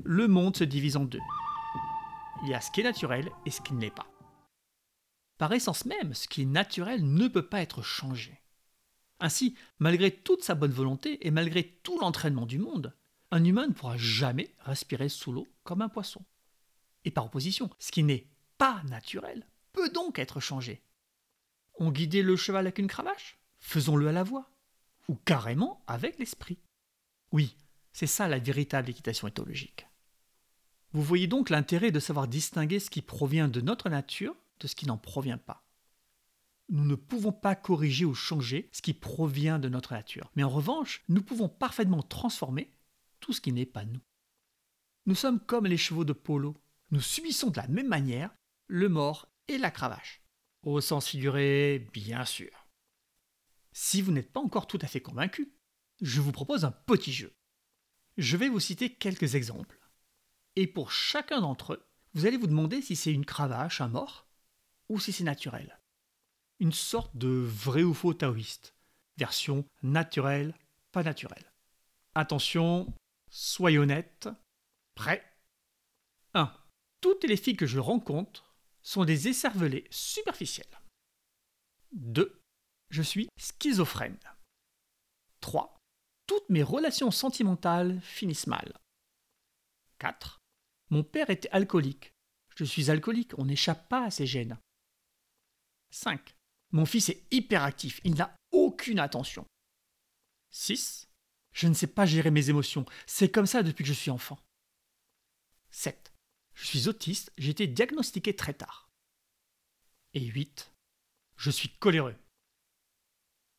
le 0.05 0.29
monde 0.29 0.55
se 0.55 0.63
divise 0.63 0.95
en 0.95 1.03
deux. 1.03 1.19
Il 2.43 2.49
y 2.49 2.53
a 2.53 2.61
ce 2.61 2.71
qui 2.71 2.81
est 2.81 2.83
naturel 2.83 3.31
et 3.45 3.51
ce 3.51 3.61
qui 3.61 3.73
ne 3.73 3.81
l'est 3.81 3.89
pas. 3.89 4.07
Par 5.37 5.53
essence 5.53 5.85
même, 5.85 6.13
ce 6.13 6.27
qui 6.27 6.43
est 6.43 6.45
naturel 6.45 7.03
ne 7.03 7.27
peut 7.27 7.47
pas 7.47 7.61
être 7.61 7.81
changé. 7.81 8.41
Ainsi, 9.19 9.55
malgré 9.79 10.11
toute 10.11 10.43
sa 10.43 10.55
bonne 10.55 10.71
volonté 10.71 11.25
et 11.25 11.31
malgré 11.31 11.63
tout 11.63 11.99
l'entraînement 11.99 12.45
du 12.45 12.59
monde, 12.59 12.95
un 13.31 13.43
humain 13.43 13.67
ne 13.67 13.73
pourra 13.73 13.97
jamais 13.97 14.53
respirer 14.59 15.09
sous 15.09 15.31
l'eau 15.31 15.47
comme 15.63 15.81
un 15.81 15.89
poisson. 15.89 16.23
Et 17.03 17.11
par 17.11 17.25
opposition, 17.25 17.69
ce 17.79 17.91
qui 17.91 18.03
n'est 18.03 18.27
pas 18.57 18.81
naturel 18.83 19.47
peut 19.73 19.89
donc 19.89 20.19
être 20.19 20.39
changé. 20.39 20.83
On 21.79 21.91
guidait 21.91 22.23
le 22.23 22.35
cheval 22.35 22.65
avec 22.65 22.79
une 22.79 22.87
cravache? 22.87 23.37
Faisons-le 23.59 24.07
à 24.07 24.11
la 24.11 24.23
voix 24.23 24.49
ou 25.07 25.15
carrément 25.15 25.83
avec 25.87 26.19
l'esprit. 26.19 26.59
Oui, 27.31 27.55
c'est 27.93 28.07
ça 28.07 28.27
la 28.27 28.39
véritable 28.39 28.89
équitation 28.89 29.27
éthologique. 29.27 29.87
Vous 30.93 31.03
voyez 31.03 31.27
donc 31.27 31.49
l'intérêt 31.49 31.91
de 31.91 31.99
savoir 31.99 32.27
distinguer 32.27 32.79
ce 32.79 32.89
qui 32.89 33.01
provient 33.01 33.47
de 33.47 33.61
notre 33.61 33.89
nature 33.89 34.35
de 34.59 34.67
ce 34.67 34.75
qui 34.75 34.85
n'en 34.85 34.97
provient 34.97 35.37
pas. 35.37 35.63
Nous 36.69 36.83
ne 36.83 36.95
pouvons 36.95 37.31
pas 37.31 37.55
corriger 37.55 38.05
ou 38.05 38.13
changer 38.13 38.69
ce 38.73 38.81
qui 38.81 38.93
provient 38.93 39.59
de 39.59 39.69
notre 39.69 39.93
nature, 39.93 40.31
mais 40.35 40.43
en 40.43 40.49
revanche, 40.49 41.03
nous 41.07 41.21
pouvons 41.21 41.47
parfaitement 41.47 42.01
transformer 42.01 42.71
tout 43.19 43.33
ce 43.33 43.41
qui 43.41 43.53
n'est 43.53 43.65
pas 43.65 43.85
nous. 43.85 44.01
Nous 45.05 45.15
sommes 45.15 45.39
comme 45.39 45.65
les 45.65 45.77
chevaux 45.77 46.03
de 46.03 46.13
polo, 46.13 46.57
nous 46.91 47.01
subissons 47.01 47.49
de 47.49 47.57
la 47.57 47.67
même 47.67 47.87
manière 47.87 48.35
le 48.67 48.89
mort 48.89 49.29
et 49.47 49.57
la 49.57 49.71
cravache. 49.71 50.21
Au 50.63 50.81
sens 50.81 51.07
figuré, 51.07 51.87
bien 51.93 52.25
sûr. 52.25 52.67
Si 53.71 54.01
vous 54.01 54.11
n'êtes 54.11 54.33
pas 54.33 54.41
encore 54.41 54.67
tout 54.67 54.79
à 54.81 54.87
fait 54.87 55.01
convaincu, 55.01 55.53
je 56.01 56.19
vous 56.19 56.33
propose 56.33 56.65
un 56.65 56.71
petit 56.71 57.13
jeu. 57.13 57.33
Je 58.17 58.35
vais 58.35 58.49
vous 58.49 58.59
citer 58.59 58.93
quelques 58.93 59.35
exemples. 59.35 59.76
Et 60.57 60.65
pour 60.65 60.91
chacun 60.91 61.41
d'entre 61.41 61.73
eux, 61.73 61.85
vous 62.15 62.25
allez 62.25 62.35
vous 62.35 62.47
demander 62.47 62.81
si 62.81 62.95
c'est 62.95 63.13
une 63.13 63.27
cravache, 63.27 63.79
un 63.79 63.89
mort, 63.89 64.25
ou 64.89 64.99
si 64.99 65.13
c'est 65.13 65.23
naturel. 65.23 65.79
Une 66.59 66.73
sorte 66.73 67.15
de 67.15 67.27
vrai 67.27 67.83
ou 67.83 67.93
faux 67.93 68.15
taoïste. 68.15 68.73
Version 69.17 69.65
naturelle, 69.83 70.55
pas 70.91 71.03
naturelle. 71.03 71.53
Attention, 72.15 72.91
soyez 73.29 73.77
honnête. 73.77 74.29
Prêt? 74.95 75.23
1. 76.33 76.51
Toutes 77.01 77.25
les 77.25 77.37
filles 77.37 77.55
que 77.55 77.67
je 77.67 77.77
rencontre 77.77 78.55
sont 78.81 79.05
des 79.05 79.27
écervelés 79.27 79.85
superficiels. 79.91 80.81
2. 81.91 82.41
Je 82.89 83.03
suis 83.03 83.29
schizophrène. 83.37 84.17
3. 85.41 85.77
Toutes 86.25 86.49
mes 86.49 86.63
relations 86.63 87.11
sentimentales 87.11 88.01
finissent 88.01 88.47
mal. 88.47 88.73
4. 89.99 90.39
Mon 90.89 91.03
père 91.03 91.29
était 91.29 91.49
alcoolique. 91.49 92.13
Je 92.55 92.63
suis 92.63 92.89
alcoolique, 92.89 93.37
on 93.37 93.45
n'échappe 93.45 93.87
pas 93.89 94.05
à 94.05 94.11
ses 94.11 94.25
gènes. 94.25 94.57
5. 95.91 96.35
Mon 96.71 96.85
fils 96.85 97.09
est 97.09 97.23
hyperactif, 97.31 98.01
il 98.03 98.15
n'a 98.15 98.35
aucune 98.51 98.99
attention. 98.99 99.45
6. 100.49 101.07
Je 101.53 101.67
ne 101.67 101.73
sais 101.73 101.87
pas 101.87 102.05
gérer 102.05 102.31
mes 102.31 102.49
émotions, 102.49 102.85
c'est 103.05 103.31
comme 103.31 103.45
ça 103.45 103.63
depuis 103.63 103.83
que 103.83 103.89
je 103.89 103.93
suis 103.93 104.11
enfant. 104.11 104.39
7. 105.71 106.13
Je 106.55 106.65
suis 106.65 106.87
autiste, 106.87 107.31
j'ai 107.37 107.51
été 107.51 107.67
diagnostiqué 107.67 108.35
très 108.35 108.53
tard. 108.53 108.89
Et 110.13 110.25
8. 110.25 110.71
Je 111.35 111.51
suis 111.51 111.69
coléreux. 111.69 112.15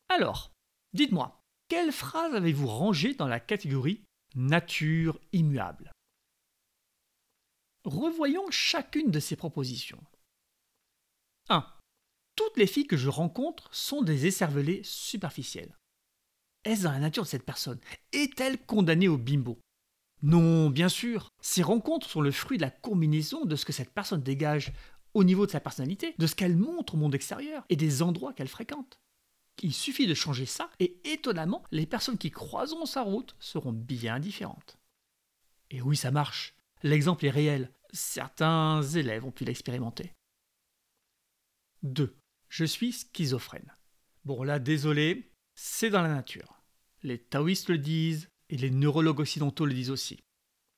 Alors, 0.09 0.51
dites-moi, 0.93 1.41
quelle 1.67 1.91
phrase 1.91 2.33
avez-vous 2.33 2.67
rangée 2.67 3.13
dans 3.13 3.27
la 3.27 3.39
catégorie 3.39 4.03
nature 4.35 5.19
immuable? 5.31 5.91
Revoyons 7.85 8.49
chacune 8.51 9.09
de 9.09 9.19
ces 9.19 9.35
propositions. 9.35 10.03
1. 11.49 11.65
Toutes 12.35 12.57
les 12.57 12.67
filles 12.67 12.87
que 12.87 12.97
je 12.97 13.09
rencontre 13.09 13.73
sont 13.73 14.01
des 14.01 14.25
écervelées 14.25 14.81
superficielles. 14.83 15.77
Est-ce 16.65 16.83
dans 16.83 16.91
la 16.91 16.99
nature 16.99 17.23
de 17.23 17.29
cette 17.29 17.45
personne 17.45 17.79
Est-elle 18.11 18.63
condamnée 18.65 19.07
au 19.07 19.17
bimbo? 19.17 19.59
Non, 20.21 20.69
bien 20.69 20.89
sûr. 20.89 21.29
Ces 21.41 21.63
rencontres 21.63 22.09
sont 22.09 22.21
le 22.21 22.31
fruit 22.31 22.57
de 22.57 22.63
la 22.63 22.69
combinaison 22.69 23.45
de 23.45 23.55
ce 23.55 23.65
que 23.65 23.71
cette 23.71 23.93
personne 23.93 24.21
dégage 24.21 24.73
au 25.13 25.23
niveau 25.23 25.45
de 25.45 25.51
sa 25.51 25.61
personnalité, 25.61 26.15
de 26.17 26.27
ce 26.27 26.35
qu'elle 26.35 26.57
montre 26.57 26.95
au 26.95 26.97
monde 26.97 27.15
extérieur 27.15 27.63
et 27.69 27.77
des 27.77 28.01
endroits 28.01 28.33
qu'elle 28.33 28.49
fréquente. 28.49 28.99
Il 29.63 29.73
suffit 29.73 30.07
de 30.07 30.13
changer 30.13 30.45
ça 30.45 30.69
et 30.79 30.99
étonnamment, 31.05 31.63
les 31.71 31.85
personnes 31.85 32.17
qui 32.17 32.31
croiseront 32.31 32.85
sa 32.85 33.03
route 33.03 33.35
seront 33.39 33.73
bien 33.73 34.19
différentes. 34.19 34.77
Et 35.71 35.81
oui, 35.81 35.95
ça 35.97 36.11
marche. 36.11 36.55
L'exemple 36.83 37.25
est 37.25 37.31
réel. 37.31 37.71
Certains 37.91 38.81
élèves 38.81 39.25
ont 39.25 39.31
pu 39.31 39.45
l'expérimenter. 39.45 40.13
2. 41.83 42.15
Je 42.49 42.65
suis 42.65 42.93
schizophrène. 42.93 43.75
Bon 44.25 44.43
là, 44.43 44.59
désolé, 44.59 45.31
c'est 45.55 45.89
dans 45.89 46.01
la 46.01 46.13
nature. 46.13 46.61
Les 47.03 47.17
taoïstes 47.17 47.69
le 47.69 47.77
disent 47.77 48.29
et 48.49 48.57
les 48.57 48.71
neurologues 48.71 49.19
occidentaux 49.19 49.65
le 49.65 49.73
disent 49.73 49.91
aussi. 49.91 50.19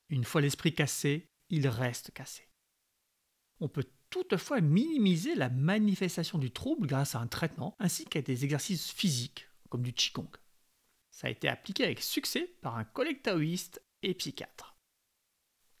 Une 0.08 0.24
fois 0.24 0.40
l'esprit 0.40 0.74
cassé, 0.74 1.26
il 1.50 1.66
reste 1.68 2.12
cassé. 2.12 2.48
On 3.60 3.68
peut 3.68 3.86
toutefois 4.10 4.60
minimiser 4.60 5.34
la 5.34 5.48
manifestation 5.48 6.38
du 6.38 6.50
trouble 6.50 6.86
grâce 6.86 7.14
à 7.14 7.20
un 7.20 7.26
traitement 7.26 7.76
ainsi 7.78 8.04
qu'à 8.04 8.22
des 8.22 8.44
exercices 8.44 8.90
physiques 8.90 9.48
comme 9.70 9.82
du 9.82 9.92
Qigong. 9.92 10.28
Ça 11.10 11.28
a 11.28 11.30
été 11.30 11.48
appliqué 11.48 11.84
avec 11.84 12.00
succès 12.00 12.54
par 12.60 12.76
un 12.76 12.84
collègue 12.84 13.22
taoïste 13.22 13.82
et 14.02 14.14
psychiatre. 14.14 14.71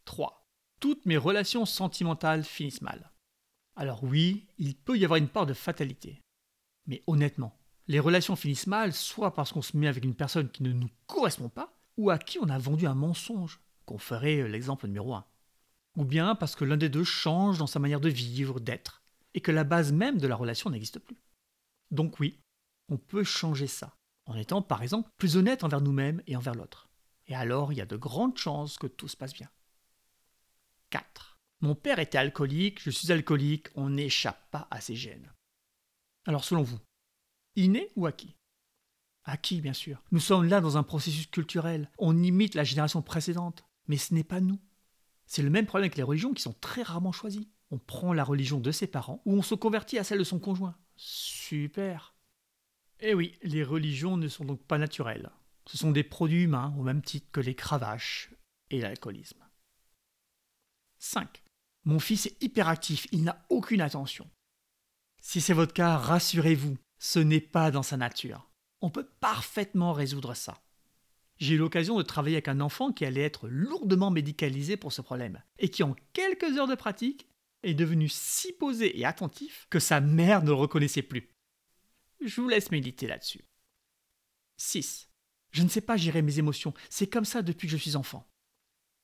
3. 0.04 0.46
Toutes 0.80 1.06
mes 1.06 1.16
relations 1.16 1.64
sentimentales 1.64 2.44
finissent 2.44 2.82
mal. 2.82 3.12
Alors 3.76 4.04
oui, 4.04 4.46
il 4.58 4.74
peut 4.74 4.98
y 4.98 5.04
avoir 5.04 5.18
une 5.18 5.28
part 5.28 5.46
de 5.46 5.54
fatalité. 5.54 6.20
Mais 6.86 7.02
honnêtement, 7.06 7.56
les 7.88 8.00
relations 8.00 8.36
finissent 8.36 8.66
mal 8.66 8.92
soit 8.92 9.34
parce 9.34 9.52
qu'on 9.52 9.62
se 9.62 9.76
met 9.76 9.88
avec 9.88 10.04
une 10.04 10.14
personne 10.14 10.50
qui 10.50 10.62
ne 10.62 10.72
nous 10.72 10.90
correspond 11.06 11.48
pas, 11.48 11.72
ou 11.96 12.10
à 12.10 12.18
qui 12.18 12.38
on 12.38 12.48
a 12.48 12.58
vendu 12.58 12.86
un 12.86 12.94
mensonge, 12.94 13.60
qu'on 13.84 13.98
ferait 13.98 14.48
l'exemple 14.48 14.86
numéro 14.86 15.14
1. 15.14 15.24
Ou 15.96 16.04
bien 16.04 16.34
parce 16.34 16.56
que 16.56 16.64
l'un 16.64 16.76
des 16.76 16.88
deux 16.88 17.04
change 17.04 17.58
dans 17.58 17.66
sa 17.66 17.78
manière 17.78 18.00
de 18.00 18.08
vivre, 18.08 18.60
d'être, 18.60 19.02
et 19.34 19.40
que 19.40 19.52
la 19.52 19.64
base 19.64 19.92
même 19.92 20.18
de 20.18 20.26
la 20.26 20.36
relation 20.36 20.70
n'existe 20.70 20.98
plus. 20.98 21.18
Donc 21.90 22.18
oui, 22.20 22.40
on 22.88 22.96
peut 22.96 23.24
changer 23.24 23.66
ça, 23.66 23.94
en 24.26 24.36
étant 24.36 24.62
par 24.62 24.82
exemple 24.82 25.10
plus 25.18 25.36
honnête 25.36 25.64
envers 25.64 25.80
nous-mêmes 25.80 26.22
et 26.26 26.36
envers 26.36 26.54
l'autre. 26.54 26.88
Et 27.26 27.34
alors 27.34 27.72
il 27.72 27.78
y 27.78 27.82
a 27.82 27.86
de 27.86 27.96
grandes 27.96 28.38
chances 28.38 28.78
que 28.78 28.86
tout 28.86 29.08
se 29.08 29.16
passe 29.16 29.34
bien. 29.34 29.50
4. 30.92 31.38
Mon 31.62 31.74
père 31.74 31.98
était 31.98 32.18
alcoolique, 32.18 32.82
je 32.82 32.90
suis 32.90 33.10
alcoolique, 33.10 33.68
on 33.76 33.88
n'échappe 33.88 34.50
pas 34.50 34.68
à 34.70 34.80
ces 34.80 34.94
gènes. 34.94 35.32
Alors 36.26 36.44
selon 36.44 36.62
vous, 36.62 36.78
inné 37.56 37.88
ou 37.96 38.06
acquis? 38.06 38.36
Acquis, 39.24 39.60
bien 39.60 39.72
sûr. 39.72 40.02
Nous 40.10 40.20
sommes 40.20 40.44
là 40.46 40.60
dans 40.60 40.76
un 40.76 40.82
processus 40.82 41.26
culturel. 41.28 41.90
On 41.96 42.22
imite 42.22 42.54
la 42.54 42.64
génération 42.64 43.00
précédente, 43.00 43.64
mais 43.86 43.96
ce 43.96 44.12
n'est 44.12 44.24
pas 44.24 44.40
nous. 44.40 44.60
C'est 45.26 45.42
le 45.42 45.50
même 45.50 45.64
problème 45.64 45.84
avec 45.84 45.96
les 45.96 46.02
religions 46.02 46.34
qui 46.34 46.42
sont 46.42 46.54
très 46.60 46.82
rarement 46.82 47.12
choisies. 47.12 47.48
On 47.70 47.78
prend 47.78 48.12
la 48.12 48.24
religion 48.24 48.60
de 48.60 48.70
ses 48.70 48.86
parents 48.86 49.22
ou 49.24 49.34
on 49.34 49.42
se 49.42 49.54
convertit 49.54 49.98
à 49.98 50.04
celle 50.04 50.18
de 50.18 50.24
son 50.24 50.40
conjoint. 50.40 50.76
Super. 50.96 52.14
Eh 53.00 53.14
oui, 53.14 53.38
les 53.42 53.64
religions 53.64 54.18
ne 54.18 54.28
sont 54.28 54.44
donc 54.44 54.62
pas 54.62 54.78
naturelles. 54.78 55.30
Ce 55.66 55.78
sont 55.78 55.90
des 55.90 56.04
produits 56.04 56.42
humains 56.42 56.74
au 56.78 56.82
même 56.82 57.02
titre 57.02 57.30
que 57.32 57.40
les 57.40 57.54
cravaches 57.54 58.30
et 58.70 58.80
l'alcoolisme. 58.80 59.42
5. 61.02 61.42
Mon 61.84 61.98
fils 61.98 62.26
est 62.26 62.42
hyperactif, 62.42 63.08
il 63.10 63.24
n'a 63.24 63.44
aucune 63.48 63.80
attention. 63.80 64.30
Si 65.20 65.40
c'est 65.40 65.52
votre 65.52 65.74
cas, 65.74 65.96
rassurez-vous, 65.96 66.78
ce 66.98 67.18
n'est 67.18 67.40
pas 67.40 67.72
dans 67.72 67.82
sa 67.82 67.96
nature. 67.96 68.48
On 68.80 68.90
peut 68.90 69.08
parfaitement 69.18 69.92
résoudre 69.92 70.34
ça. 70.34 70.62
J'ai 71.38 71.54
eu 71.54 71.58
l'occasion 71.58 71.96
de 71.98 72.02
travailler 72.02 72.36
avec 72.36 72.46
un 72.46 72.60
enfant 72.60 72.92
qui 72.92 73.04
allait 73.04 73.22
être 73.22 73.48
lourdement 73.48 74.12
médicalisé 74.12 74.76
pour 74.76 74.92
ce 74.92 75.02
problème, 75.02 75.42
et 75.58 75.70
qui 75.70 75.82
en 75.82 75.96
quelques 76.12 76.56
heures 76.56 76.68
de 76.68 76.76
pratique 76.76 77.26
est 77.64 77.74
devenu 77.74 78.08
si 78.08 78.52
posé 78.52 78.96
et 78.98 79.04
attentif 79.04 79.66
que 79.70 79.80
sa 79.80 80.00
mère 80.00 80.44
ne 80.44 80.52
reconnaissait 80.52 81.02
plus. 81.02 81.34
Je 82.24 82.40
vous 82.40 82.48
laisse 82.48 82.70
méditer 82.70 83.08
là-dessus. 83.08 83.44
6. 84.56 85.08
Je 85.50 85.64
ne 85.64 85.68
sais 85.68 85.80
pas 85.80 85.96
gérer 85.96 86.22
mes 86.22 86.38
émotions, 86.38 86.74
c'est 86.90 87.08
comme 87.08 87.24
ça 87.24 87.42
depuis 87.42 87.66
que 87.66 87.72
je 87.72 87.82
suis 87.82 87.96
enfant. 87.96 88.24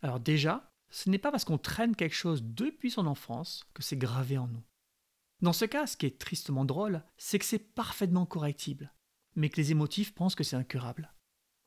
Alors 0.00 0.20
déjà, 0.20 0.72
ce 0.90 1.11
n'est 1.11 1.18
pas 1.18 1.31
parce 1.31 1.44
qu'on 1.44 1.59
traîne 1.59 1.96
quelque 1.96 2.14
chose 2.14 2.42
depuis 2.42 2.90
son 2.90 3.07
enfance 3.07 3.64
que 3.74 3.83
c'est 3.83 3.96
gravé 3.96 4.38
en 4.38 4.48
nous. 4.48 4.62
Dans 5.40 5.53
ce 5.53 5.64
cas, 5.64 5.87
ce 5.87 5.96
qui 5.96 6.07
est 6.07 6.18
tristement 6.18 6.64
drôle, 6.64 7.03
c'est 7.16 7.38
que 7.38 7.44
c'est 7.44 7.59
parfaitement 7.59 8.27
correctible, 8.27 8.92
mais 9.37 9.51
que 9.51 9.57
les 9.57 9.70
émotifs 9.70 10.14
pensent 10.14 10.35
que 10.35 10.44
c'est 10.44 10.57
incurable. 10.57 11.12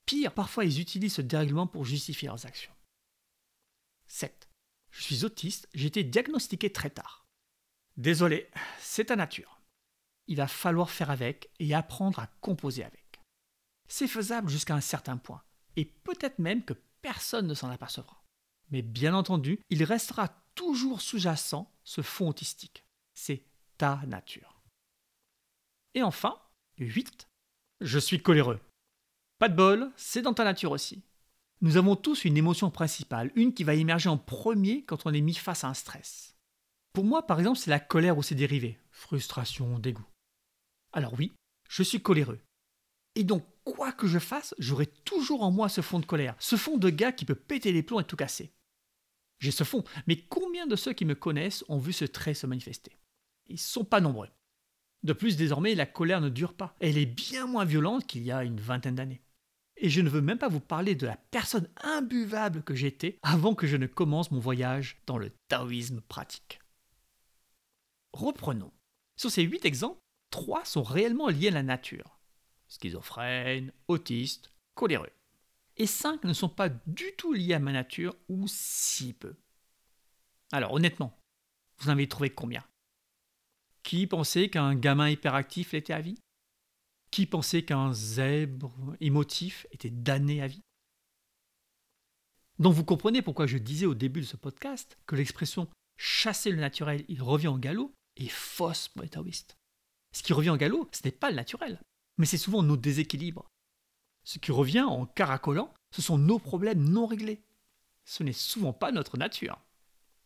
Pire, 0.05 0.33
parfois 0.33 0.65
ils 0.65 0.81
utilisent 0.81 1.15
ce 1.15 1.21
dérèglement 1.21 1.67
pour 1.67 1.85
justifier 1.85 2.27
leurs 2.27 2.45
actions. 2.45 2.73
7. 4.07 4.49
Je 4.89 5.03
suis 5.03 5.23
autiste, 5.23 5.69
j'ai 5.73 5.87
été 5.87 6.03
diagnostiqué 6.03 6.71
très 6.71 6.89
tard. 6.89 7.25
Désolé, 7.95 8.49
c'est 8.79 9.05
ta 9.05 9.15
nature. 9.15 9.61
Il 10.27 10.37
va 10.37 10.47
falloir 10.47 10.89
faire 10.89 11.11
avec 11.11 11.49
et 11.59 11.73
apprendre 11.73 12.19
à 12.19 12.27
composer 12.41 12.83
avec. 12.83 13.21
C'est 13.87 14.07
faisable 14.07 14.49
jusqu'à 14.49 14.75
un 14.75 14.81
certain 14.81 15.17
point, 15.17 15.43
et 15.75 15.85
peut-être 15.85 16.39
même 16.39 16.63
que 16.63 16.73
personne 17.01 17.47
ne 17.47 17.53
s'en 17.53 17.69
apercevra. 17.69 18.20
Mais 18.71 18.81
bien 18.81 19.13
entendu, 19.13 19.59
il 19.69 19.83
restera 19.83 20.29
toujours 20.55 21.01
sous-jacent 21.01 21.71
ce 21.83 22.01
fond 22.01 22.29
autistique. 22.29 22.83
C'est 23.13 23.43
ta 23.77 24.01
nature. 24.07 24.61
Et 25.93 26.03
enfin, 26.03 26.39
8. 26.77 27.27
Je 27.81 27.99
suis 27.99 28.21
coléreux. 28.21 28.59
Pas 29.39 29.49
de 29.49 29.55
bol, 29.55 29.91
c'est 29.97 30.21
dans 30.21 30.33
ta 30.33 30.43
nature 30.43 30.71
aussi. 30.71 31.03
Nous 31.61 31.77
avons 31.77 31.95
tous 31.95 32.25
une 32.25 32.37
émotion 32.37 32.71
principale, 32.71 33.31
une 33.35 33.53
qui 33.53 33.63
va 33.63 33.75
émerger 33.75 34.09
en 34.09 34.17
premier 34.17 34.83
quand 34.83 35.05
on 35.05 35.13
est 35.13 35.21
mis 35.21 35.35
face 35.35 35.63
à 35.63 35.67
un 35.67 35.73
stress. 35.73 36.35
Pour 36.93 37.05
moi, 37.05 37.27
par 37.27 37.39
exemple, 37.39 37.59
c'est 37.59 37.69
la 37.69 37.79
colère 37.79 38.17
ou 38.17 38.23
ses 38.23 38.35
dérivés, 38.35 38.79
frustration, 38.91 39.79
dégoût. 39.79 40.07
Alors 40.91 41.13
oui, 41.13 41.33
je 41.69 41.83
suis 41.83 42.01
coléreux. 42.01 42.39
Et 43.15 43.23
donc, 43.23 43.45
quoi 43.63 43.91
que 43.91 44.07
je 44.07 44.19
fasse, 44.19 44.55
j'aurai 44.57 44.87
toujours 44.87 45.43
en 45.43 45.51
moi 45.51 45.69
ce 45.69 45.81
fond 45.81 45.99
de 45.99 46.05
colère, 46.05 46.35
ce 46.39 46.55
fond 46.55 46.77
de 46.77 46.89
gars 46.89 47.11
qui 47.11 47.25
peut 47.25 47.35
péter 47.35 47.71
les 47.71 47.83
plombs 47.83 47.99
et 47.99 48.05
tout 48.05 48.15
casser. 48.15 48.51
J'ai 49.41 49.51
ce 49.51 49.63
fond, 49.63 49.83
mais 50.05 50.17
combien 50.17 50.67
de 50.67 50.75
ceux 50.75 50.93
qui 50.93 51.03
me 51.03 51.15
connaissent 51.15 51.65
ont 51.67 51.79
vu 51.79 51.93
ce 51.93 52.05
trait 52.05 52.35
se 52.35 52.45
manifester? 52.45 52.95
Ils 53.47 53.53
ne 53.53 53.57
sont 53.57 53.83
pas 53.83 53.99
nombreux. 53.99 54.29
De 55.01 55.13
plus, 55.13 55.35
désormais, 55.35 55.73
la 55.73 55.87
colère 55.87 56.21
ne 56.21 56.29
dure 56.29 56.53
pas. 56.53 56.75
Elle 56.79 56.99
est 56.99 57.07
bien 57.07 57.47
moins 57.47 57.65
violente 57.65 58.05
qu'il 58.05 58.21
y 58.21 58.31
a 58.31 58.43
une 58.43 58.59
vingtaine 58.59 58.95
d'années. 58.95 59.23
Et 59.77 59.89
je 59.89 59.99
ne 60.01 60.09
veux 60.09 60.21
même 60.21 60.37
pas 60.37 60.47
vous 60.47 60.59
parler 60.59 60.93
de 60.93 61.07
la 61.07 61.17
personne 61.17 61.67
imbuvable 61.81 62.61
que 62.61 62.75
j'étais 62.75 63.17
avant 63.23 63.55
que 63.55 63.65
je 63.65 63.77
ne 63.77 63.87
commence 63.87 64.29
mon 64.29 64.39
voyage 64.39 65.01
dans 65.07 65.17
le 65.17 65.31
taoïsme 65.47 66.01
pratique. 66.01 66.59
Reprenons. 68.13 68.71
Sur 69.15 69.31
ces 69.31 69.41
huit 69.41 69.65
exemples, 69.65 70.01
trois 70.29 70.65
sont 70.65 70.83
réellement 70.83 71.29
liés 71.29 71.47
à 71.47 71.51
la 71.51 71.63
nature. 71.63 72.19
Schizophrène, 72.67 73.73
autiste, 73.87 74.51
coléreux 74.75 75.09
et 75.77 75.87
5 75.87 76.23
ne 76.23 76.33
sont 76.33 76.49
pas 76.49 76.69
du 76.69 77.13
tout 77.17 77.33
liés 77.33 77.53
à 77.53 77.59
ma 77.59 77.71
nature 77.71 78.15
ou 78.29 78.45
si 78.47 79.13
peu. 79.13 79.35
Alors 80.51 80.73
honnêtement, 80.73 81.17
vous 81.79 81.89
en 81.89 81.93
avez 81.93 82.07
trouvé 82.07 82.29
combien? 82.29 82.63
Qui 83.83 84.05
pensait 84.07 84.49
qu'un 84.49 84.75
gamin 84.75 85.09
hyperactif 85.09 85.71
l'était 85.71 85.93
à 85.93 86.01
vie? 86.01 86.19
Qui 87.09 87.25
pensait 87.25 87.63
qu'un 87.63 87.93
zèbre 87.93 88.95
émotif 88.99 89.65
était 89.71 89.89
damné 89.89 90.41
à 90.41 90.47
vie? 90.47 90.61
Donc 92.59 92.73
vous 92.73 92.85
comprenez 92.85 93.21
pourquoi 93.21 93.47
je 93.47 93.57
disais 93.57 93.87
au 93.87 93.95
début 93.95 94.21
de 94.21 94.25
ce 94.25 94.37
podcast 94.37 94.97
que 95.07 95.15
l'expression 95.15 95.67
chasser 95.97 96.51
le 96.51 96.59
naturel, 96.59 97.03
il 97.07 97.21
revient 97.21 97.47
en 97.47 97.57
galop 97.57 97.93
est 98.17 98.27
fausse 98.27 98.89
pour 98.89 99.01
les 99.03 99.09
taoïstes. 99.09 99.57
Ce 100.13 100.23
qui 100.23 100.33
revient 100.33 100.49
en 100.49 100.57
galop, 100.57 100.89
ce 100.91 101.01
n'est 101.05 101.11
pas 101.11 101.29
le 101.29 101.35
naturel, 101.35 101.81
mais 102.17 102.25
c'est 102.25 102.37
souvent 102.37 102.63
nos 102.63 102.77
déséquilibres, 102.77 103.47
ce 104.23 104.39
qui 104.39 104.51
revient 104.51 104.81
en 104.81 105.05
caracolant, 105.05 105.73
ce 105.91 106.01
sont 106.01 106.17
nos 106.17 106.39
problèmes 106.39 106.83
non 106.83 107.05
réglés. 107.05 107.43
Ce 108.05 108.23
n'est 108.23 108.33
souvent 108.33 108.73
pas 108.73 108.91
notre 108.91 109.17
nature. 109.17 109.59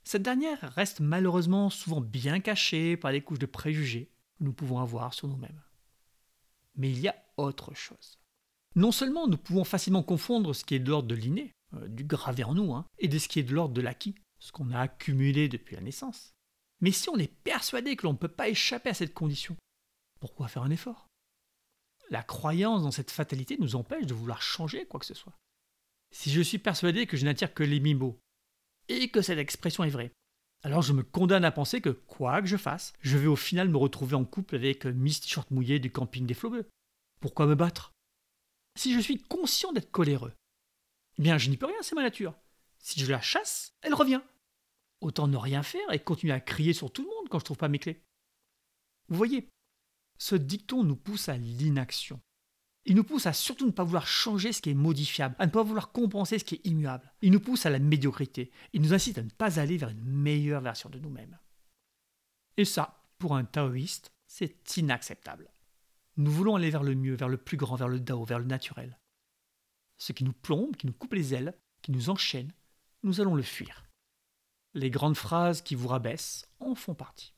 Cette 0.03 0.21
dernière 0.21 0.73
reste 0.73 0.99
malheureusement 0.99 1.69
souvent 1.69 2.01
bien 2.01 2.39
cachée 2.39 2.95
par 2.97 3.11
les 3.11 3.21
couches 3.21 3.39
de 3.39 3.45
préjugés 3.45 4.11
que 4.37 4.43
nous 4.43 4.53
pouvons 4.53 4.79
avoir 4.79 5.13
sur 5.13 5.27
nous-mêmes. 5.27 5.61
Mais 6.75 6.91
il 6.91 6.99
y 6.99 7.07
a 7.07 7.15
autre 7.37 7.73
chose. 7.73 8.19
Non 8.75 8.91
seulement 8.91 9.27
nous 9.27 9.37
pouvons 9.37 9.63
facilement 9.63 10.03
confondre 10.03 10.53
ce 10.53 10.63
qui 10.65 10.75
est 10.75 10.79
de 10.79 10.89
l'ordre 10.89 11.07
de 11.07 11.15
l'inné, 11.15 11.53
euh, 11.73 11.87
du 11.87 12.03
gravé 12.03 12.43
en 12.43 12.53
nous, 12.53 12.73
hein, 12.73 12.85
et 12.99 13.07
de 13.07 13.17
ce 13.17 13.27
qui 13.27 13.39
est 13.39 13.43
de 13.43 13.55
l'ordre 13.55 13.73
de 13.73 13.81
l'acquis, 13.81 14.15
ce 14.39 14.51
qu'on 14.51 14.71
a 14.71 14.79
accumulé 14.79 15.47
depuis 15.47 15.75
la 15.75 15.81
naissance. 15.81 16.33
Mais 16.81 16.91
si 16.91 17.09
on 17.09 17.17
est 17.17 17.33
persuadé 17.43 17.95
que 17.95 18.05
l'on 18.05 18.13
ne 18.13 18.17
peut 18.17 18.27
pas 18.27 18.49
échapper 18.49 18.89
à 18.89 18.93
cette 18.93 19.13
condition, 19.13 19.55
pourquoi 20.19 20.47
faire 20.47 20.63
un 20.63 20.71
effort? 20.71 21.07
La 22.09 22.23
croyance 22.23 22.83
dans 22.83 22.91
cette 22.91 23.11
fatalité 23.11 23.57
nous 23.59 23.75
empêche 23.75 24.05
de 24.05 24.13
vouloir 24.13 24.41
changer 24.41 24.85
quoi 24.85 24.99
que 24.99 25.05
ce 25.05 25.13
soit. 25.13 25.37
Si 26.11 26.31
je 26.31 26.41
suis 26.41 26.59
persuadé 26.59 27.07
que 27.07 27.17
je 27.17 27.25
n'attire 27.25 27.53
que 27.53 27.63
les 27.63 27.79
mimos, 27.79 28.17
et 28.87 29.09
que 29.09 29.21
cette 29.21 29.39
expression 29.39 29.83
est 29.83 29.89
vraie. 29.89 30.11
Alors 30.63 30.81
je 30.81 30.93
me 30.93 31.03
condamne 31.03 31.45
à 31.45 31.51
penser 31.51 31.81
que, 31.81 31.89
quoi 31.89 32.41
que 32.41 32.47
je 32.47 32.57
fasse, 32.57 32.93
je 33.01 33.17
vais 33.17 33.27
au 33.27 33.35
final 33.35 33.69
me 33.69 33.77
retrouver 33.77 34.15
en 34.15 34.25
couple 34.25 34.55
avec 34.55 34.85
Miss 34.85 35.21
T-shirt 35.21 35.49
mouillé 35.51 35.79
du 35.79 35.91
camping 35.91 36.25
des 36.25 36.33
Flobeux. 36.33 36.67
Pourquoi 37.19 37.45
me 37.45 37.55
battre? 37.55 37.91
Si 38.77 38.93
je 38.93 38.99
suis 38.99 39.19
conscient 39.19 39.73
d'être 39.73 39.91
coléreux, 39.91 40.33
eh 41.17 41.21
bien 41.21 41.37
je 41.37 41.49
n'y 41.49 41.57
peux 41.57 41.65
rien, 41.65 41.81
c'est 41.81 41.95
ma 41.95 42.03
nature. 42.03 42.35
Si 42.79 42.99
je 42.99 43.11
la 43.11 43.21
chasse, 43.21 43.73
elle 43.81 43.93
revient. 43.93 44.21
Autant 45.01 45.27
ne 45.27 45.37
rien 45.37 45.63
faire 45.63 45.91
et 45.91 45.99
continuer 45.99 46.33
à 46.33 46.39
crier 46.39 46.73
sur 46.73 46.91
tout 46.91 47.03
le 47.03 47.09
monde 47.09 47.29
quand 47.29 47.39
je 47.39 47.45
trouve 47.45 47.57
pas 47.57 47.67
mes 47.67 47.79
clés. 47.79 48.01
Vous 49.07 49.17
voyez, 49.17 49.47
ce 50.17 50.35
dicton 50.35 50.83
nous 50.83 50.95
pousse 50.95 51.29
à 51.29 51.37
l'inaction. 51.37 52.21
Il 52.85 52.95
nous 52.95 53.03
pousse 53.03 53.25
à 53.25 53.33
surtout 53.33 53.65
ne 53.65 53.71
pas 53.71 53.83
vouloir 53.83 54.05
changer 54.05 54.53
ce 54.53 54.61
qui 54.61 54.69
est 54.69 54.75
modifiable, 54.75 55.35
à 55.39 55.47
ne 55.47 55.51
pas 55.51 55.63
vouloir 55.63 55.91
compenser 55.91 56.37
ce 56.37 56.45
qui 56.45 56.55
est 56.55 56.67
immuable. 56.67 57.11
Il 57.21 57.31
nous 57.31 57.39
pousse 57.39 57.65
à 57.65 57.71
la 57.71 57.79
médiocrité. 57.79 58.51
Il 58.73 58.81
nous 58.81 58.93
incite 58.93 59.17
à 59.17 59.23
ne 59.23 59.29
pas 59.29 59.59
aller 59.59 59.77
vers 59.77 59.89
une 59.89 60.03
meilleure 60.03 60.61
version 60.61 60.89
de 60.89 60.99
nous-mêmes. 60.99 61.37
Et 62.57 62.65
ça, 62.65 63.03
pour 63.17 63.35
un 63.35 63.43
taoïste, 63.43 64.11
c'est 64.27 64.77
inacceptable. 64.77 65.51
Nous 66.17 66.31
voulons 66.31 66.55
aller 66.55 66.69
vers 66.69 66.83
le 66.83 66.95
mieux, 66.95 67.15
vers 67.15 67.27
le 67.27 67.37
plus 67.37 67.57
grand, 67.57 67.75
vers 67.75 67.87
le 67.89 67.99
Dao, 67.99 68.23
vers 68.23 68.39
le 68.39 68.45
naturel. 68.45 68.99
Ce 69.97 70.13
qui 70.13 70.23
nous 70.23 70.33
plombe, 70.33 70.75
qui 70.75 70.85
nous 70.85 70.93
coupe 70.93 71.13
les 71.13 71.33
ailes, 71.33 71.57
qui 71.81 71.91
nous 71.91 72.09
enchaîne, 72.09 72.53
nous 73.03 73.19
allons 73.19 73.35
le 73.35 73.43
fuir. 73.43 73.85
Les 74.73 74.89
grandes 74.89 75.17
phrases 75.17 75.61
qui 75.61 75.73
vous 75.73 75.87
rabaissent 75.87 76.47
en 76.59 76.75
font 76.75 76.93
partie. 76.95 77.33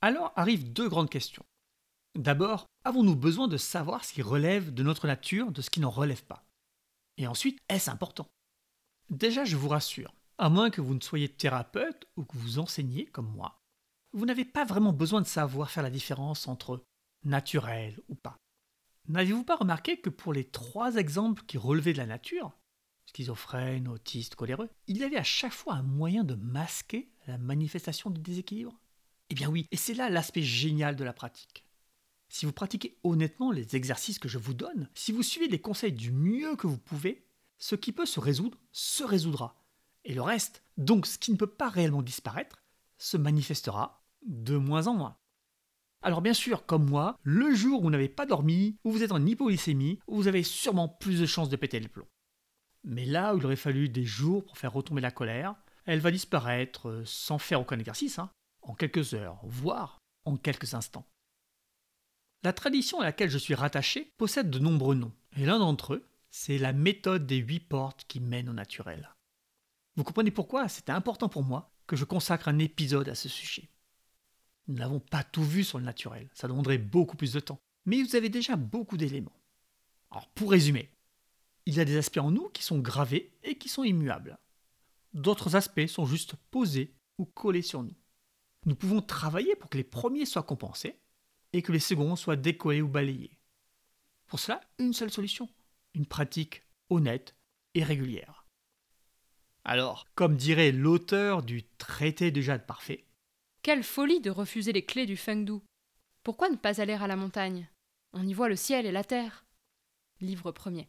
Alors 0.00 0.32
arrivent 0.34 0.72
deux 0.72 0.88
grandes 0.88 1.10
questions. 1.10 1.44
D'abord, 2.14 2.66
avons-nous 2.84 3.16
besoin 3.16 3.48
de 3.48 3.56
savoir 3.56 4.04
ce 4.04 4.12
qui 4.12 4.20
relève 4.20 4.74
de 4.74 4.82
notre 4.82 5.06
nature 5.06 5.50
de 5.50 5.62
ce 5.62 5.70
qui 5.70 5.80
n'en 5.80 5.88
relève 5.88 6.22
pas? 6.24 6.44
Et 7.16 7.26
ensuite, 7.26 7.58
est-ce 7.70 7.90
important? 7.90 8.28
Déjà, 9.08 9.44
je 9.44 9.56
vous 9.56 9.68
rassure, 9.68 10.14
à 10.36 10.50
moins 10.50 10.70
que 10.70 10.82
vous 10.82 10.94
ne 10.94 11.00
soyez 11.00 11.30
thérapeute 11.30 12.06
ou 12.16 12.24
que 12.24 12.36
vous 12.36 12.58
enseignez 12.58 13.06
comme 13.06 13.30
moi, 13.32 13.62
vous 14.12 14.26
n'avez 14.26 14.44
pas 14.44 14.66
vraiment 14.66 14.92
besoin 14.92 15.22
de 15.22 15.26
savoir 15.26 15.70
faire 15.70 15.82
la 15.82 15.90
différence 15.90 16.48
entre 16.48 16.84
naturel 17.24 17.98
ou 18.08 18.14
pas. 18.14 18.36
N'avez-vous 19.08 19.44
pas 19.44 19.56
remarqué 19.56 19.98
que 19.98 20.10
pour 20.10 20.34
les 20.34 20.44
trois 20.44 20.96
exemples 20.96 21.42
qui 21.46 21.56
relevaient 21.56 21.94
de 21.94 21.98
la 21.98 22.06
nature, 22.06 22.52
schizophrène, 23.06 23.88
autiste, 23.88 24.34
coléreux, 24.34 24.68
il 24.86 24.98
y 24.98 25.04
avait 25.04 25.16
à 25.16 25.24
chaque 25.24 25.52
fois 25.52 25.74
un 25.74 25.82
moyen 25.82 26.24
de 26.24 26.34
masquer 26.34 27.10
la 27.26 27.38
manifestation 27.38 28.10
du 28.10 28.20
déséquilibre 28.20 28.78
Eh 29.30 29.34
bien 29.34 29.48
oui, 29.48 29.66
et 29.70 29.76
c'est 29.76 29.94
là 29.94 30.10
l'aspect 30.10 30.42
génial 30.42 30.94
de 30.94 31.04
la 31.04 31.14
pratique. 31.14 31.61
Si 32.32 32.46
vous 32.46 32.52
pratiquez 32.52 32.98
honnêtement 33.04 33.52
les 33.52 33.76
exercices 33.76 34.18
que 34.18 34.26
je 34.26 34.38
vous 34.38 34.54
donne, 34.54 34.88
si 34.94 35.12
vous 35.12 35.22
suivez 35.22 35.48
les 35.48 35.60
conseils 35.60 35.92
du 35.92 36.12
mieux 36.12 36.56
que 36.56 36.66
vous 36.66 36.78
pouvez, 36.78 37.26
ce 37.58 37.74
qui 37.74 37.92
peut 37.92 38.06
se 38.06 38.20
résoudre 38.20 38.56
se 38.72 39.04
résoudra. 39.04 39.62
Et 40.06 40.14
le 40.14 40.22
reste, 40.22 40.62
donc 40.78 41.04
ce 41.04 41.18
qui 41.18 41.30
ne 41.30 41.36
peut 41.36 41.46
pas 41.46 41.68
réellement 41.68 42.00
disparaître, 42.00 42.62
se 42.96 43.18
manifestera 43.18 44.02
de 44.22 44.56
moins 44.56 44.86
en 44.86 44.94
moins. 44.94 45.18
Alors 46.00 46.22
bien 46.22 46.32
sûr, 46.32 46.64
comme 46.64 46.88
moi, 46.88 47.18
le 47.22 47.54
jour 47.54 47.80
où 47.80 47.82
vous 47.82 47.90
n'avez 47.90 48.08
pas 48.08 48.24
dormi, 48.24 48.78
où 48.82 48.92
vous 48.92 49.02
êtes 49.02 49.12
en 49.12 49.26
hypoglycémie, 49.26 49.98
vous 50.06 50.26
avez 50.26 50.42
sûrement 50.42 50.88
plus 50.88 51.20
de 51.20 51.26
chances 51.26 51.50
de 51.50 51.56
péter 51.56 51.80
le 51.80 51.88
plomb. 51.88 52.08
Mais 52.82 53.04
là 53.04 53.34
où 53.34 53.38
il 53.38 53.44
aurait 53.44 53.56
fallu 53.56 53.90
des 53.90 54.06
jours 54.06 54.42
pour 54.46 54.56
faire 54.56 54.72
retomber 54.72 55.02
la 55.02 55.10
colère, 55.10 55.54
elle 55.84 56.00
va 56.00 56.10
disparaître 56.10 56.88
euh, 56.88 57.02
sans 57.04 57.36
faire 57.36 57.60
aucun 57.60 57.78
exercice, 57.78 58.18
hein, 58.18 58.30
en 58.62 58.74
quelques 58.74 59.12
heures, 59.12 59.38
voire 59.44 59.98
en 60.24 60.38
quelques 60.38 60.72
instants. 60.72 61.06
La 62.44 62.52
tradition 62.52 62.98
à 63.00 63.04
laquelle 63.04 63.30
je 63.30 63.38
suis 63.38 63.54
rattaché 63.54 64.12
possède 64.16 64.50
de 64.50 64.58
nombreux 64.58 64.96
noms, 64.96 65.12
et 65.36 65.46
l'un 65.46 65.60
d'entre 65.60 65.94
eux, 65.94 66.08
c'est 66.30 66.58
la 66.58 66.72
méthode 66.72 67.24
des 67.24 67.36
huit 67.36 67.60
portes 67.60 68.04
qui 68.08 68.18
mènent 68.18 68.48
au 68.48 68.52
naturel. 68.52 69.14
Vous 69.94 70.02
comprenez 70.02 70.32
pourquoi 70.32 70.68
c'était 70.68 70.92
important 70.92 71.28
pour 71.28 71.44
moi 71.44 71.72
que 71.86 71.94
je 71.94 72.04
consacre 72.04 72.48
un 72.48 72.58
épisode 72.58 73.08
à 73.08 73.14
ce 73.14 73.28
sujet. 73.28 73.70
Nous 74.66 74.74
n'avons 74.74 74.98
pas 74.98 75.22
tout 75.22 75.44
vu 75.44 75.62
sur 75.62 75.78
le 75.78 75.84
naturel, 75.84 76.30
ça 76.34 76.48
demanderait 76.48 76.78
beaucoup 76.78 77.16
plus 77.16 77.32
de 77.32 77.40
temps, 77.40 77.60
mais 77.84 78.02
vous 78.02 78.16
avez 78.16 78.28
déjà 78.28 78.56
beaucoup 78.56 78.96
d'éléments. 78.96 79.38
Alors 80.10 80.28
pour 80.30 80.50
résumer, 80.50 80.90
il 81.66 81.74
y 81.74 81.80
a 81.80 81.84
des 81.84 81.96
aspects 81.96 82.18
en 82.18 82.32
nous 82.32 82.48
qui 82.48 82.64
sont 82.64 82.80
gravés 82.80 83.38
et 83.44 83.56
qui 83.56 83.68
sont 83.68 83.84
immuables. 83.84 84.38
D'autres 85.14 85.54
aspects 85.54 85.86
sont 85.86 86.06
juste 86.06 86.34
posés 86.50 86.96
ou 87.18 87.24
collés 87.24 87.62
sur 87.62 87.84
nous. 87.84 87.94
Nous 88.64 88.74
pouvons 88.74 89.00
travailler 89.00 89.54
pour 89.54 89.70
que 89.70 89.76
les 89.76 89.84
premiers 89.84 90.26
soient 90.26 90.42
compensés 90.42 90.98
et 91.52 91.62
que 91.62 91.72
les 91.72 91.78
seconds 91.78 92.16
soient 92.16 92.36
décollés 92.36 92.82
ou 92.82 92.88
balayés. 92.88 93.38
Pour 94.26 94.40
cela, 94.40 94.60
une 94.78 94.92
seule 94.94 95.10
solution, 95.10 95.48
une 95.94 96.06
pratique 96.06 96.62
honnête 96.88 97.34
et 97.74 97.84
régulière. 97.84 98.46
Alors, 99.64 100.06
comme 100.14 100.36
dirait 100.36 100.72
l'auteur 100.72 101.42
du 101.42 101.62
traité 101.78 102.30
du 102.30 102.42
jade 102.42 102.66
parfait, 102.66 103.04
Quelle 103.62 103.84
folie 103.84 104.20
de 104.20 104.30
refuser 104.30 104.72
les 104.72 104.84
clés 104.84 105.06
du 105.06 105.16
Fengdu 105.16 105.60
Pourquoi 106.24 106.48
ne 106.48 106.56
pas 106.56 106.80
aller 106.80 106.94
à 106.94 107.06
la 107.06 107.16
montagne? 107.16 107.68
On 108.12 108.26
y 108.26 108.34
voit 108.34 108.48
le 108.48 108.56
ciel 108.56 108.86
et 108.86 108.92
la 108.92 109.04
terre. 109.04 109.46
Livre 110.20 110.50
premier. 110.50 110.88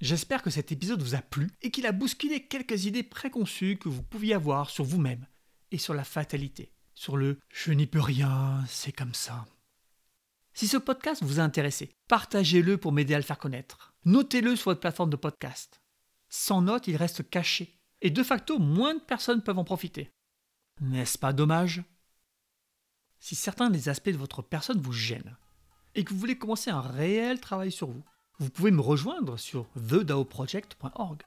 J'espère 0.00 0.42
que 0.42 0.50
cet 0.50 0.72
épisode 0.72 1.02
vous 1.02 1.14
a 1.14 1.22
plu 1.22 1.50
et 1.60 1.70
qu'il 1.70 1.86
a 1.86 1.92
bousculé 1.92 2.44
quelques 2.46 2.86
idées 2.86 3.04
préconçues 3.04 3.76
que 3.76 3.88
vous 3.88 4.02
pouviez 4.02 4.34
avoir 4.34 4.70
sur 4.70 4.84
vous-même 4.84 5.26
et 5.70 5.78
sur 5.78 5.94
la 5.94 6.04
fatalité 6.04 6.72
sur 6.94 7.16
le 7.16 7.38
je 7.48 7.72
n'y 7.72 7.86
peux 7.86 8.00
rien, 8.00 8.64
c'est 8.68 8.92
comme 8.92 9.14
ça. 9.14 9.46
Si 10.54 10.68
ce 10.68 10.76
podcast 10.76 11.22
vous 11.22 11.40
a 11.40 11.42
intéressé, 11.42 11.90
partagez-le 12.08 12.76
pour 12.76 12.92
m'aider 12.92 13.14
à 13.14 13.18
le 13.18 13.24
faire 13.24 13.38
connaître. 13.38 13.94
Notez-le 14.04 14.56
sur 14.56 14.70
votre 14.70 14.80
plateforme 14.80 15.10
de 15.10 15.16
podcast. 15.16 15.80
Sans 16.28 16.62
note, 16.62 16.88
il 16.88 16.96
reste 16.96 17.28
caché. 17.28 17.78
Et 18.00 18.10
de 18.10 18.22
facto, 18.22 18.58
moins 18.58 18.94
de 18.94 19.00
personnes 19.00 19.42
peuvent 19.42 19.58
en 19.58 19.64
profiter. 19.64 20.10
N'est-ce 20.80 21.18
pas 21.18 21.32
dommage? 21.32 21.82
Si 23.20 23.34
certains 23.34 23.70
des 23.70 23.88
aspects 23.88 24.10
de 24.10 24.16
votre 24.16 24.42
personne 24.42 24.80
vous 24.80 24.92
gênent 24.92 25.36
et 25.94 26.04
que 26.04 26.12
vous 26.12 26.18
voulez 26.18 26.36
commencer 26.36 26.70
un 26.70 26.80
réel 26.80 27.40
travail 27.40 27.70
sur 27.70 27.88
vous, 27.88 28.02
vous 28.38 28.50
pouvez 28.50 28.72
me 28.72 28.80
rejoindre 28.80 29.38
sur 29.38 29.68
thedaoproject.org. 29.74 31.22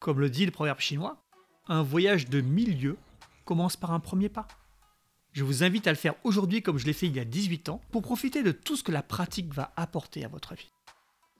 Comme 0.00 0.20
le 0.20 0.28
dit 0.28 0.44
le 0.44 0.50
proverbe 0.50 0.80
chinois, 0.80 1.24
un 1.68 1.82
voyage 1.82 2.28
de 2.28 2.40
mille 2.40 2.80
lieues 2.80 2.98
commence 3.44 3.76
par 3.76 3.92
un 3.92 4.00
premier 4.00 4.28
pas. 4.28 4.48
Je 5.36 5.44
vous 5.44 5.62
invite 5.62 5.86
à 5.86 5.90
le 5.90 5.98
faire 5.98 6.14
aujourd'hui 6.24 6.62
comme 6.62 6.78
je 6.78 6.86
l'ai 6.86 6.94
fait 6.94 7.08
il 7.08 7.14
y 7.14 7.20
a 7.20 7.24
18 7.26 7.68
ans 7.68 7.82
pour 7.92 8.00
profiter 8.00 8.42
de 8.42 8.52
tout 8.52 8.74
ce 8.74 8.82
que 8.82 8.90
la 8.90 9.02
pratique 9.02 9.52
va 9.52 9.70
apporter 9.76 10.24
à 10.24 10.28
votre 10.28 10.54
vie. 10.54 10.72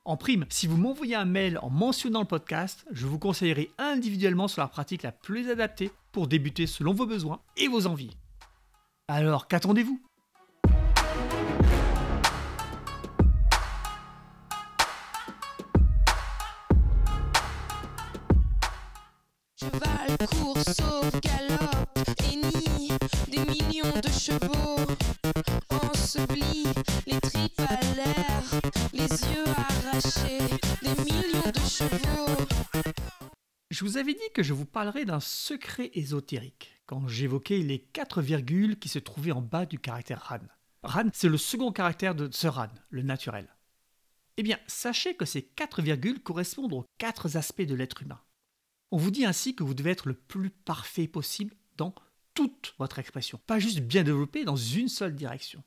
En 0.04 0.18
prime, 0.18 0.44
si 0.50 0.66
vous 0.66 0.76
m'envoyez 0.76 1.14
un 1.14 1.24
mail 1.24 1.58
en 1.62 1.70
mentionnant 1.70 2.20
le 2.20 2.26
podcast, 2.26 2.84
je 2.92 3.06
vous 3.06 3.18
conseillerai 3.18 3.70
individuellement 3.78 4.48
sur 4.48 4.60
la 4.60 4.68
pratique 4.68 5.02
la 5.02 5.12
plus 5.12 5.48
adaptée 5.48 5.90
pour 6.12 6.28
débuter 6.28 6.66
selon 6.66 6.92
vos 6.92 7.06
besoins 7.06 7.40
et 7.56 7.68
vos 7.68 7.86
envies. 7.86 8.14
Alors 9.08 9.48
qu'attendez-vous? 9.48 9.98
Je 24.28 24.34
vous 33.84 33.98
avais 33.98 34.14
dit 34.14 34.18
que 34.34 34.42
je 34.42 34.52
vous 34.52 34.64
parlerai 34.64 35.04
d'un 35.04 35.20
secret 35.20 35.92
ésotérique 35.94 36.80
quand 36.86 37.06
j'évoquais 37.06 37.58
les 37.58 37.78
quatre 37.78 38.20
virgules 38.20 38.80
qui 38.80 38.88
se 38.88 38.98
trouvaient 38.98 39.30
en 39.30 39.42
bas 39.42 39.64
du 39.64 39.78
caractère 39.78 40.24
Ran. 40.24 40.40
Ran, 40.82 41.08
c'est 41.12 41.28
le 41.28 41.36
second 41.36 41.70
caractère 41.70 42.16
de 42.16 42.28
ce 42.32 42.48
Ran, 42.48 42.70
le 42.90 43.02
naturel. 43.02 43.54
Eh 44.38 44.42
bien, 44.42 44.58
sachez 44.66 45.14
que 45.14 45.24
ces 45.24 45.42
quatre 45.42 45.82
virgules 45.82 46.20
correspondent 46.20 46.72
aux 46.72 46.86
quatre 46.98 47.36
aspects 47.36 47.62
de 47.62 47.76
l'être 47.76 48.02
humain. 48.02 48.20
On 48.90 48.96
vous 48.96 49.12
dit 49.12 49.24
ainsi 49.24 49.54
que 49.54 49.62
vous 49.62 49.74
devez 49.74 49.90
être 49.90 50.08
le 50.08 50.14
plus 50.14 50.50
parfait 50.50 51.06
possible 51.06 51.54
dans 51.76 51.94
toute 52.36 52.74
votre 52.78 53.00
expression, 53.00 53.40
pas 53.46 53.58
juste 53.58 53.80
bien 53.80 54.04
développé 54.04 54.44
dans 54.44 54.54
une 54.54 54.88
seule 54.88 55.16
direction. 55.16 55.64